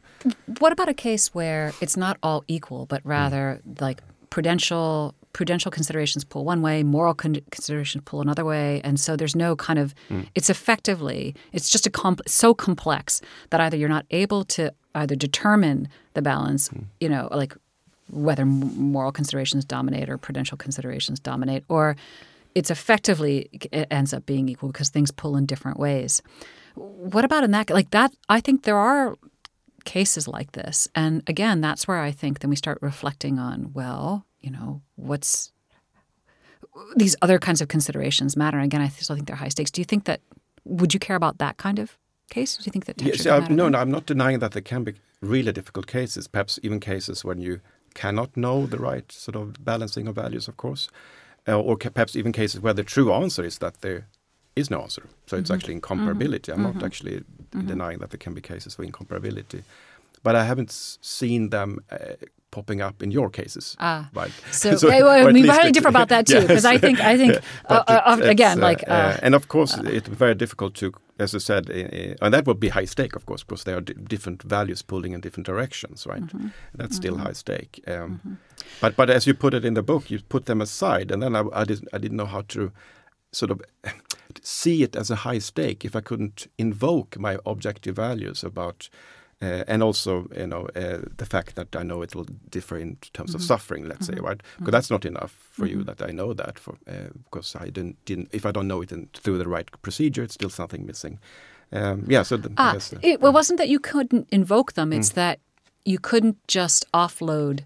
[0.58, 3.80] What about a case where it's not all equal, but rather mm.
[3.80, 9.16] like prudential prudential considerations pull one way, moral con- considerations pull another way, and so
[9.16, 9.94] there's no kind of.
[10.08, 10.28] Mm.
[10.34, 15.14] It's effectively it's just a comp- so complex that either you're not able to either
[15.14, 16.84] determine the balance, mm.
[17.00, 17.54] you know, like
[18.10, 21.96] whether moral considerations dominate or prudential considerations dominate, or
[22.54, 26.22] it's effectively it ends up being equal because things pull in different ways.
[26.74, 28.12] What about in that like that?
[28.28, 29.16] I think there are
[29.84, 34.26] cases like this, and again, that's where I think then we start reflecting on well,
[34.40, 35.52] you know, what's
[36.96, 38.58] these other kinds of considerations matter.
[38.58, 39.70] And again, I still think they're high stakes.
[39.70, 40.20] Do you think that
[40.64, 41.96] would you care about that kind of
[42.30, 42.56] case?
[42.56, 43.00] Do you think that?
[43.02, 46.58] Yes, uh, no, no, I'm not denying that there can be really difficult cases, perhaps
[46.62, 47.60] even cases when you
[47.94, 50.88] cannot know the right sort of balancing of values, of course
[51.48, 54.06] uh, or perhaps even cases where the true answer is that there
[54.56, 55.02] is no answer.
[55.26, 55.54] So it's mm -hmm.
[55.54, 56.50] actually incomparability.
[56.50, 56.56] Mm -hmm.
[56.56, 56.86] I'm not mm-hmm.
[56.86, 57.66] actually mm-hmm.
[57.66, 59.62] denying that there can be cases for incomparability,
[60.22, 61.98] but I haven't seen them uh,
[62.54, 63.76] popping up in your cases.
[63.78, 64.32] Ah, right.
[64.62, 66.74] So, so well, I mean, we differ about that too, because yes.
[66.74, 67.32] I think I think
[67.70, 70.86] uh, uh, again, uh, like, uh, and of course, it's very difficult to,
[71.18, 74.42] as I said, and that would be high stake, of course, because there are different
[74.42, 76.34] values pulling in different directions, right?
[76.34, 76.50] Mm -hmm.
[76.78, 77.26] That's still mm-hmm.
[77.26, 77.80] high stake.
[77.86, 78.36] Um, mm -hmm.
[78.80, 81.34] But but as you put it in the book, you put them aside, and then
[81.36, 82.70] I, I didn't I didn't know how to
[83.30, 83.60] sort of
[84.42, 88.90] see it as a high stake if I couldn't invoke my objective values about
[89.42, 92.96] uh, and also, you know, uh, the fact that I know it will differ in
[92.96, 93.22] terms mm -hmm.
[93.22, 93.46] of mm-hmm.
[93.46, 94.22] suffering, let's mm -hmm.
[94.22, 94.38] say, right?
[94.38, 94.72] Because mm -hmm.
[94.72, 95.94] that's not enough for you mm-hmm.
[95.94, 98.34] that I know that, for uh, because I didn't, didn't.
[98.34, 101.18] If I don't know it in, through the right procedure, it's still something missing.
[101.72, 102.24] Um, yeah.
[102.24, 105.14] So the, ah, guess, it well, wasn't that you couldn't invoke them; it's mm.
[105.14, 105.38] that
[105.84, 107.64] you couldn't just offload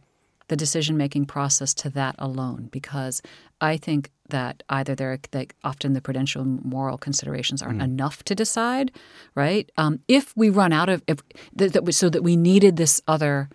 [0.49, 3.23] the decision making process to that alone because
[3.61, 7.85] I think that either they're that often the prudential moral considerations aren't mm.
[7.85, 8.93] enough to decide,
[9.35, 9.71] right?
[9.77, 11.19] Um, if we run out of if
[11.55, 13.49] that, that so that we needed this other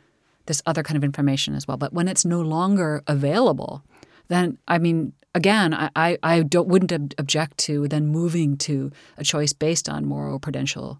[0.46, 3.84] this other kind of information as well, but when it's no longer available,
[4.28, 8.92] then I mean, again, I I, I don't wouldn't ob- object to then moving to
[9.18, 11.00] a choice based on moral prudential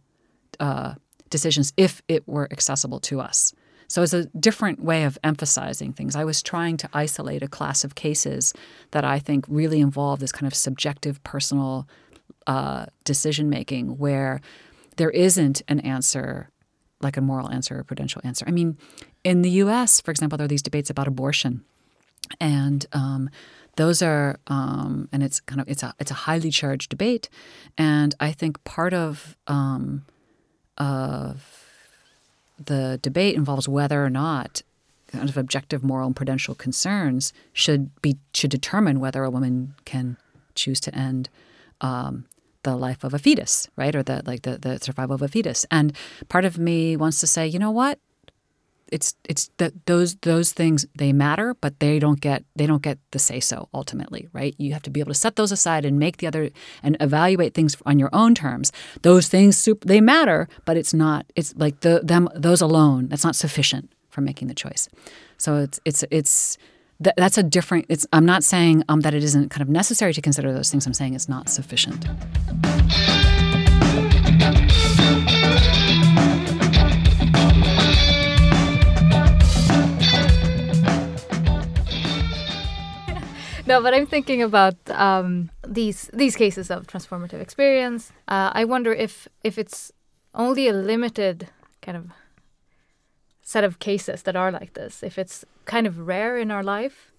[0.60, 0.96] uh,
[1.30, 3.54] decisions if it were accessible to us.
[3.94, 6.16] So it's a different way of emphasizing things.
[6.16, 8.52] I was trying to isolate a class of cases
[8.90, 11.88] that I think really involve this kind of subjective, personal
[12.48, 14.42] uh, decision making where
[14.98, 16.50] there isn't an answer
[17.02, 18.44] like a moral answer or a prudential answer.
[18.48, 18.80] I mean,
[19.24, 21.64] in the U.S., for example, there are these debates about abortion,
[22.40, 23.30] and um,
[23.76, 27.30] those are um, and it's kind of it's a it's a highly charged debate,
[27.78, 30.08] and I think part of um,
[30.80, 31.63] of
[32.64, 34.62] the debate involves whether or not
[35.08, 40.18] kind of objective moral and prudential concerns should be should determine whether a woman can
[40.56, 41.30] choose to end
[41.82, 42.26] um,
[42.64, 45.66] the life of a fetus, right, or the like the, the survival of a fetus.
[45.70, 45.94] And
[46.30, 48.00] part of me wants to say, you know what,
[48.94, 53.00] it's it's that those those things they matter, but they don't get they don't get
[53.12, 54.54] the say so ultimately, right?
[54.60, 56.52] You have to be able to set those aside and make the other
[56.84, 58.72] and evaluate things on your own terms.
[59.02, 63.36] Those things they matter, but it's not it's like the them those alone that's not
[63.36, 64.88] sufficient for making the choice.
[65.38, 66.58] So it's it's it's
[67.18, 70.22] that's a different it's i'm not saying um, that it isn't kind of necessary to
[70.22, 72.06] consider those things i'm saying it's not sufficient
[83.74, 88.12] no, but I'm thinking about um, these these cases of transformative experience.
[88.28, 89.92] Uh, I wonder if if it's
[90.34, 91.48] only a limited
[91.82, 92.06] kind of
[93.42, 95.04] set of cases that are like this.
[95.04, 97.12] If it's kind of rare in our life,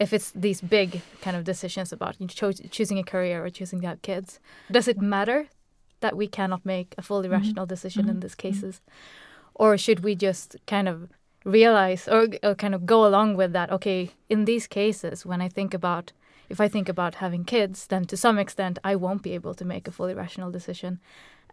[0.00, 3.86] if it's these big kind of decisions about cho choosing a career or choosing to
[3.88, 4.40] have kids,
[4.70, 5.46] does it matter
[6.00, 7.38] that we cannot make a fully mm -hmm.
[7.38, 8.14] rational decision mm -hmm.
[8.14, 8.60] in these mm-hmm.
[8.60, 8.82] cases,
[9.54, 10.96] or should we just kind of
[11.44, 15.48] realize or, or kind of go along with that okay in these cases when i
[15.48, 16.12] think about
[16.48, 19.64] if i think about having kids then to some extent i won't be able to
[19.64, 21.00] make a fully rational decision.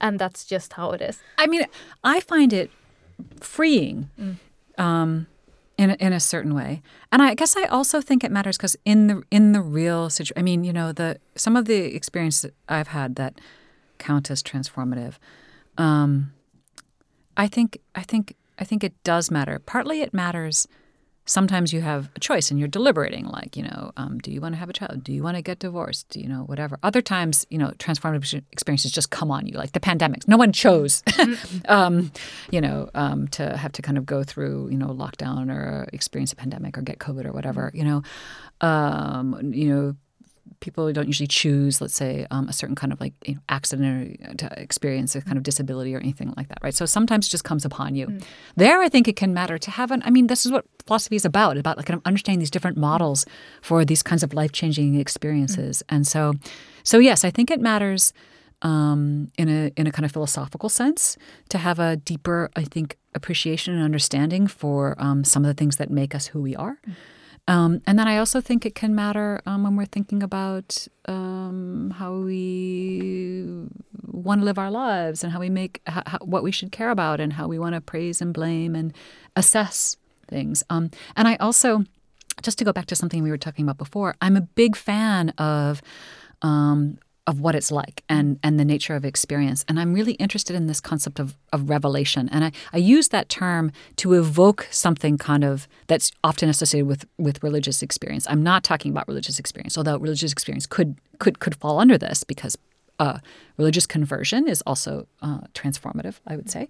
[0.02, 1.20] And that's just how it is.
[1.38, 1.66] I mean
[2.04, 2.72] i find it
[3.42, 4.38] freeing mm.
[4.78, 5.28] um,
[5.78, 6.82] in a, in a certain way.
[7.12, 10.40] And i guess i also think it matters because in the in the real situation
[10.40, 13.40] i mean you know the some of the experiences i've had that
[13.98, 15.16] count as transformative
[15.78, 16.34] um,
[17.36, 19.60] i think i think I think it does matter.
[19.60, 20.68] Partly it matters.
[21.26, 24.56] Sometimes you have a choice and you're deliberating, like, you know, um, do you want
[24.56, 25.04] to have a child?
[25.04, 26.10] Do you want to get divorced?
[26.10, 26.80] Do you know, whatever.
[26.82, 30.28] Other times, you know, transformative experiences just come on you, like the pandemics.
[30.28, 31.04] No one chose,
[31.70, 32.12] um,
[32.50, 36.34] you know, um, to have to kind of go through, you know, lockdown or experience
[36.34, 38.02] a pandemic or get COVID or whatever, you know.
[38.68, 39.96] Um, you know,
[40.60, 44.20] people don't usually choose, let's say, um, a certain kind of like you know, accident
[44.28, 46.74] or to experience a kind of disability or anything like that, right?
[46.74, 48.08] So sometimes it just comes upon you.
[48.08, 48.24] Mm.
[48.56, 50.02] There, I think it can matter to have an.
[50.06, 52.78] I mean, this is what philosophy is about about like kind of understanding these different
[52.78, 53.26] models
[53.62, 55.84] for these kinds of life changing experiences.
[55.84, 55.96] Mm.
[55.96, 56.34] And so,
[56.84, 58.14] so yes, I think it matters.
[58.62, 61.16] Um, in a in a kind of philosophical sense,
[61.48, 65.78] to have a deeper, I think, appreciation and understanding for um, some of the things
[65.78, 66.78] that make us who we are.
[66.86, 66.96] Mm.
[67.48, 71.94] Um, and then I also think it can matter um, when we're thinking about um,
[71.98, 73.68] how we
[74.06, 77.20] want to live our lives and how we make how, what we should care about
[77.20, 78.94] and how we want to praise and blame and
[79.36, 80.64] assess things.
[80.70, 81.84] Um, and I also,
[82.42, 85.30] just to go back to something we were talking about before, I'm a big fan
[85.38, 85.82] of
[86.42, 87.00] um,
[87.30, 89.64] of what it's like and and the nature of experience.
[89.68, 92.28] And I'm really interested in this concept of, of revelation.
[92.32, 97.06] And I, I use that term to evoke something kind of that's often associated with,
[97.20, 98.26] with religious experience.
[98.28, 102.24] I'm not talking about religious experience, although religious experience could could could fall under this
[102.24, 102.58] because
[102.98, 103.20] uh,
[103.58, 106.68] religious conversion is also uh, transformative, I would say.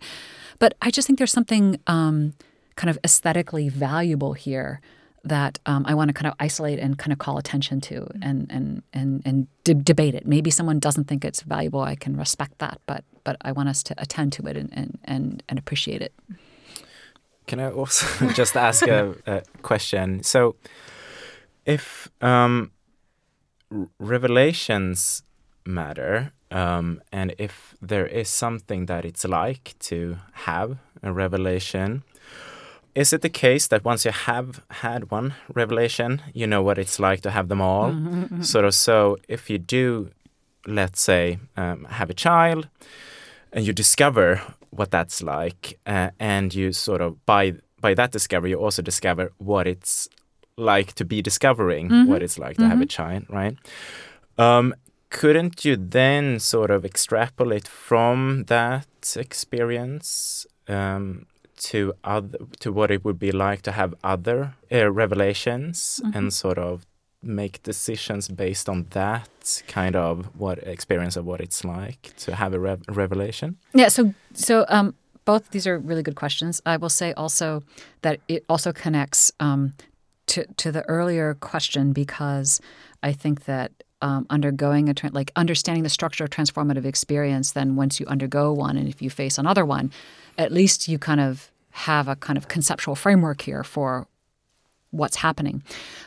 [0.60, 2.34] But I just think there's something um,
[2.76, 4.82] kind of aesthetically valuable here
[5.24, 8.24] that um, I want to kind of isolate and kind of call attention to mm-hmm.
[8.24, 10.26] and and and and de- debate it.
[10.26, 11.82] Maybe someone doesn't think it's valuable.
[11.82, 15.00] I can respect that, but but I want us to attend to it and and
[15.04, 16.14] and, and appreciate it.
[17.48, 20.22] Can I also just ask a, a, question?
[20.24, 20.56] So,
[21.66, 22.72] if um,
[24.00, 25.24] revelations
[25.66, 32.04] matter, um, and if there is something that it's like to have a revelation,
[32.96, 37.00] is it the case that once you have had one revelation, you know what it's
[37.00, 37.92] like to have them all?
[37.92, 38.44] Mm -hmm.
[38.44, 38.74] Sort of.
[38.74, 40.10] So if you do,
[40.66, 42.68] let's say, um, have a child,
[43.52, 48.52] and you discover what that's like, uh, and you sort of by by that discovery,
[48.52, 50.10] you also discover what it's
[50.58, 52.08] like to be discovering mm -hmm.
[52.08, 52.72] what it's like to mm -hmm.
[52.72, 53.10] have a mm-hmm.
[53.10, 53.58] child, right?
[54.38, 54.74] Um,
[55.10, 61.26] couldn't you then sort of extrapolate from that experience um,
[61.60, 66.18] to other to what it would be like to have other uh, revelations mm -hmm.
[66.18, 66.86] and sort of
[67.22, 72.54] make decisions based on that kind of what experience of what it's like to have
[72.54, 74.94] a rev revelation yeah so so um
[75.26, 77.62] both these are really good questions i will say also
[78.02, 79.74] that it also connects um
[80.28, 82.62] to to the earlier question because
[83.04, 87.76] i think that um, undergoing a tra- like understanding the structure of transformative experience then
[87.76, 89.92] once you undergo one and if you face another one
[90.40, 94.08] at least you kind of have a kind of conceptual framework here for
[94.90, 95.62] what's happening.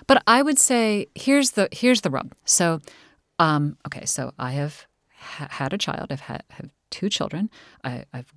[0.09, 2.35] But i would say here's the here's the rub.
[2.45, 2.81] So
[3.39, 6.09] um, okay so i have ha- had a child.
[6.11, 7.49] I've had have two children.
[7.85, 8.33] I, i've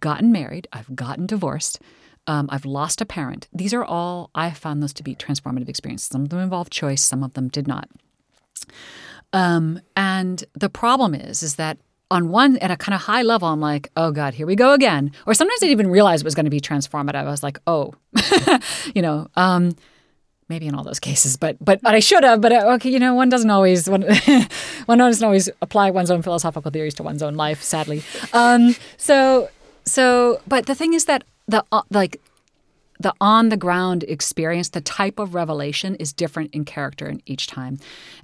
[0.00, 0.66] gotten married.
[0.72, 1.80] I've gotten divorced.
[2.26, 3.48] Um, I've lost a parent.
[3.52, 6.08] These are all, I found those to be transformative experiences.
[6.08, 7.88] Some of them involved choice, some of them did not.
[9.32, 11.78] Um, and the problem is, is that
[12.10, 14.72] on one at a kind of high level, I'm like, oh God, here we go
[14.72, 15.12] again.
[15.26, 17.14] Or sometimes I didn't even realize it was going to be transformative.
[17.14, 17.94] I was like, oh,
[18.94, 19.76] you know, um,
[20.48, 22.40] maybe in all those cases, but but but I should have.
[22.40, 24.02] But okay, you know, one doesn't always one
[24.86, 28.02] one doesn't always apply one's own philosophical theories to one's own life, sadly.
[28.32, 29.48] Um, so
[29.84, 32.20] so, but the thing is that the uh, like
[33.00, 37.46] the on the ground experience, the type of revelation is different in character in each
[37.46, 37.78] time.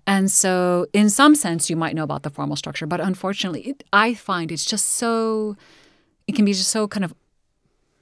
[0.06, 3.84] And so, in some sense, you might know about the formal structure, but unfortunately, it,
[3.92, 5.56] I find it's just so,
[6.28, 7.14] it can be just so kind of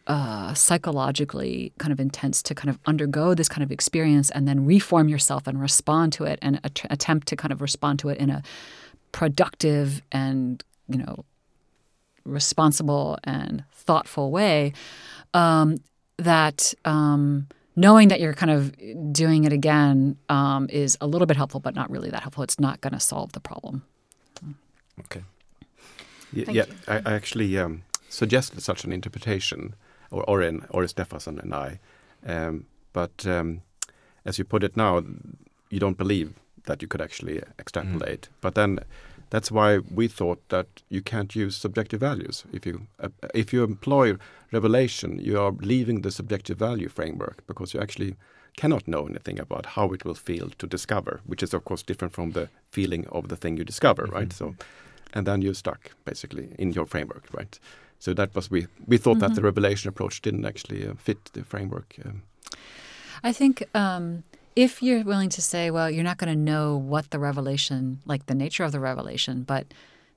[0.09, 4.67] uh, psychologically kind of intense to kind of undergo this kind of experience and then
[4.67, 8.19] reform yourself and respond to it and att- attempt to kind of respond to it
[8.19, 8.43] in a
[9.13, 11.25] productive and, you know,
[12.25, 14.73] responsible and thoughtful way.
[15.33, 15.77] Um,
[16.19, 21.37] that um, knowing that you're kind of doing it again um, is a little bit
[21.37, 22.45] helpful, but not really that helpful.
[22.45, 23.83] It's not going to solve the problem.
[25.01, 25.23] Okay.
[26.35, 29.75] Y- yeah, I, I, actually um, suggested such an interpretation,
[30.11, 31.81] or Oren, Orri Stefánsson and I.
[32.27, 33.63] Um, but um,
[34.25, 35.03] as you put it now,
[35.71, 36.35] you don't believe
[36.67, 38.23] that you could actually extrapolate.
[38.23, 38.29] Mm.
[38.41, 38.79] But then
[39.31, 42.45] that's why we thought that you can't use subjective values.
[42.53, 44.17] If you uh, if you employ
[44.53, 48.17] revelation, you are leaving the subjective value framework because you actually
[48.57, 52.15] cannot know anything about how it will feel to discover, which is of course different
[52.15, 54.15] from the feeling of the thing you discover, mm-hmm.
[54.15, 54.33] right?
[54.33, 54.55] So,
[55.13, 57.59] and then you're stuck basically in your framework, right?
[57.99, 59.21] So that was we we thought mm-hmm.
[59.21, 59.47] that the mm-hmm.
[59.47, 61.97] revelation approach didn't actually uh, fit the framework.
[62.05, 62.23] Um,
[63.23, 63.65] I think.
[63.75, 64.23] Um,
[64.57, 68.27] if you're willing to say, well, you're not going to know what the revelation, like
[68.27, 69.67] the nature of the revelation, but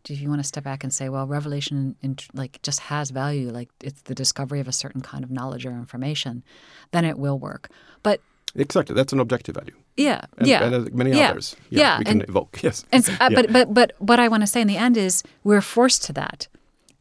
[0.10, 3.50] if you want to step back and say, well, revelation in, like just has value,
[3.50, 6.44] like it's the discovery of a certain kind of knowledge or information,
[6.92, 7.70] then it will work.
[8.04, 8.22] But
[8.56, 9.76] exactly, that's an objective value.
[9.98, 11.32] Yeah, and, yeah, and many yeah.
[11.32, 11.56] others.
[11.70, 11.98] Yeah, yeah.
[12.00, 12.60] we can and, evoke.
[12.64, 13.30] Yes, and, uh, yeah.
[13.30, 16.14] but but but what I want to say in the end is we're forced to
[16.14, 16.48] that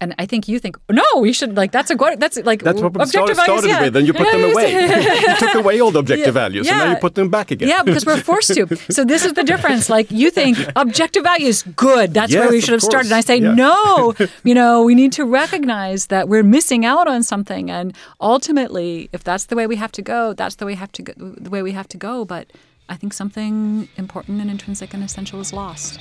[0.00, 2.80] and I think you think, no, we should like that's a good that's like that's
[2.80, 3.82] what objective started, values, yeah.
[3.82, 4.72] with, and you put them away.
[5.20, 6.42] you took away all the objective yeah.
[6.42, 7.68] values, and now you put them back again.
[7.68, 8.66] Yeah, because we're forced to.
[8.96, 9.88] So this is the difference.
[9.88, 13.06] Like you think objective values good, that's yes, where we should have started.
[13.06, 14.14] And I say no.
[14.44, 19.24] you know, we need to recognize that we're missing out on something, and ultimately, if
[19.24, 21.50] that's the way we have to go, that's the way we have to go, the
[21.50, 22.24] way we have to go.
[22.24, 22.48] But
[22.88, 25.98] I think something important and intrinsic and essential is lost.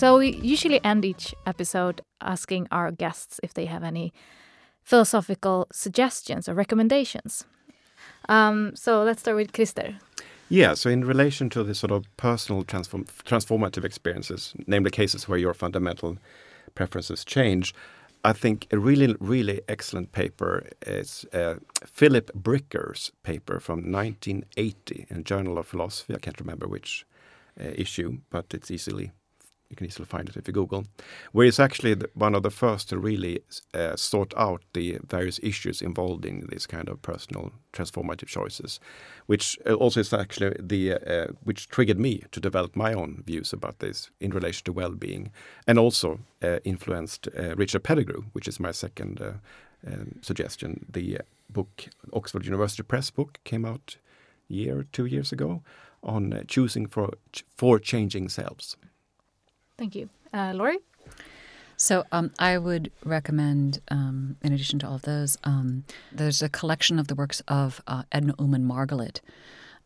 [0.00, 4.14] So we usually end each episode asking our guests if they have any
[4.82, 7.44] philosophical suggestions or recommendations.
[8.26, 9.96] Um, so let's start with Krister.
[10.48, 15.38] Yeah, so in relation to the sort of personal transform transformative experiences, namely cases where
[15.38, 16.16] your fundamental
[16.74, 17.74] preferences change,
[18.24, 25.24] I think a really, really excellent paper is uh, Philip Bricker's paper from 1980 in
[25.24, 26.14] Journal of Philosophy.
[26.14, 27.04] I can't remember which
[27.60, 29.12] uh, issue, but it's easily
[29.70, 30.84] you can easily find it if you Google,
[31.32, 33.40] where he's actually the, one of the first to really
[33.72, 38.80] uh, sort out the various issues involved in this kind of personal transformative choices,
[39.26, 43.52] which uh, also is actually the uh, which triggered me to develop my own views
[43.52, 45.30] about this in relation to well-being,
[45.68, 49.32] and also uh, influenced uh, Richard Pettigrew, which is my second uh,
[49.86, 50.84] um, suggestion.
[50.92, 51.18] The
[51.48, 53.96] book Oxford University Press book came out
[54.48, 55.62] year, two years ago
[56.02, 57.10] on choosing for
[57.56, 58.76] for changing selves.
[59.80, 60.10] Thank you.
[60.30, 60.80] Uh, Laurie?
[61.78, 66.50] So um, I would recommend, um, in addition to all of those, um, there's a
[66.50, 69.20] collection of the works of uh, Edna Ullmann Margalit.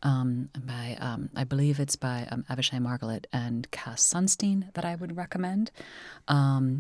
[0.03, 4.97] Um, by um, I believe it's by um, Avishai Margalit and Cass Sunstein that I
[4.97, 5.71] would recommend.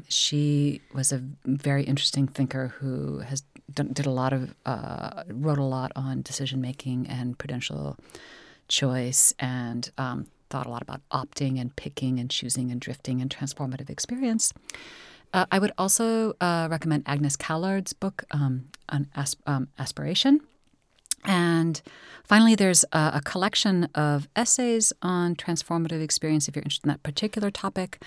[0.08, 5.58] she was a very interesting thinker who has done, did a lot of uh, wrote
[5.58, 7.96] a lot on decision making and prudential
[8.66, 13.28] choice and um, thought a lot about opting and picking and choosing and drifting and
[13.28, 14.52] transformative experience.
[15.32, 20.40] Uh, I would also uh, recommend Agnes Callard's book um, on asp- um, aspiration.
[21.24, 21.82] And
[22.22, 27.02] finally, there's a, a, collection of essays on transformative experience if you're interested in that
[27.02, 28.00] particular topic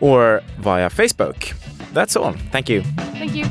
[0.00, 1.54] or via Facebook.
[1.92, 2.34] That's all.
[2.50, 2.82] Thank you.
[2.82, 3.44] Thank you.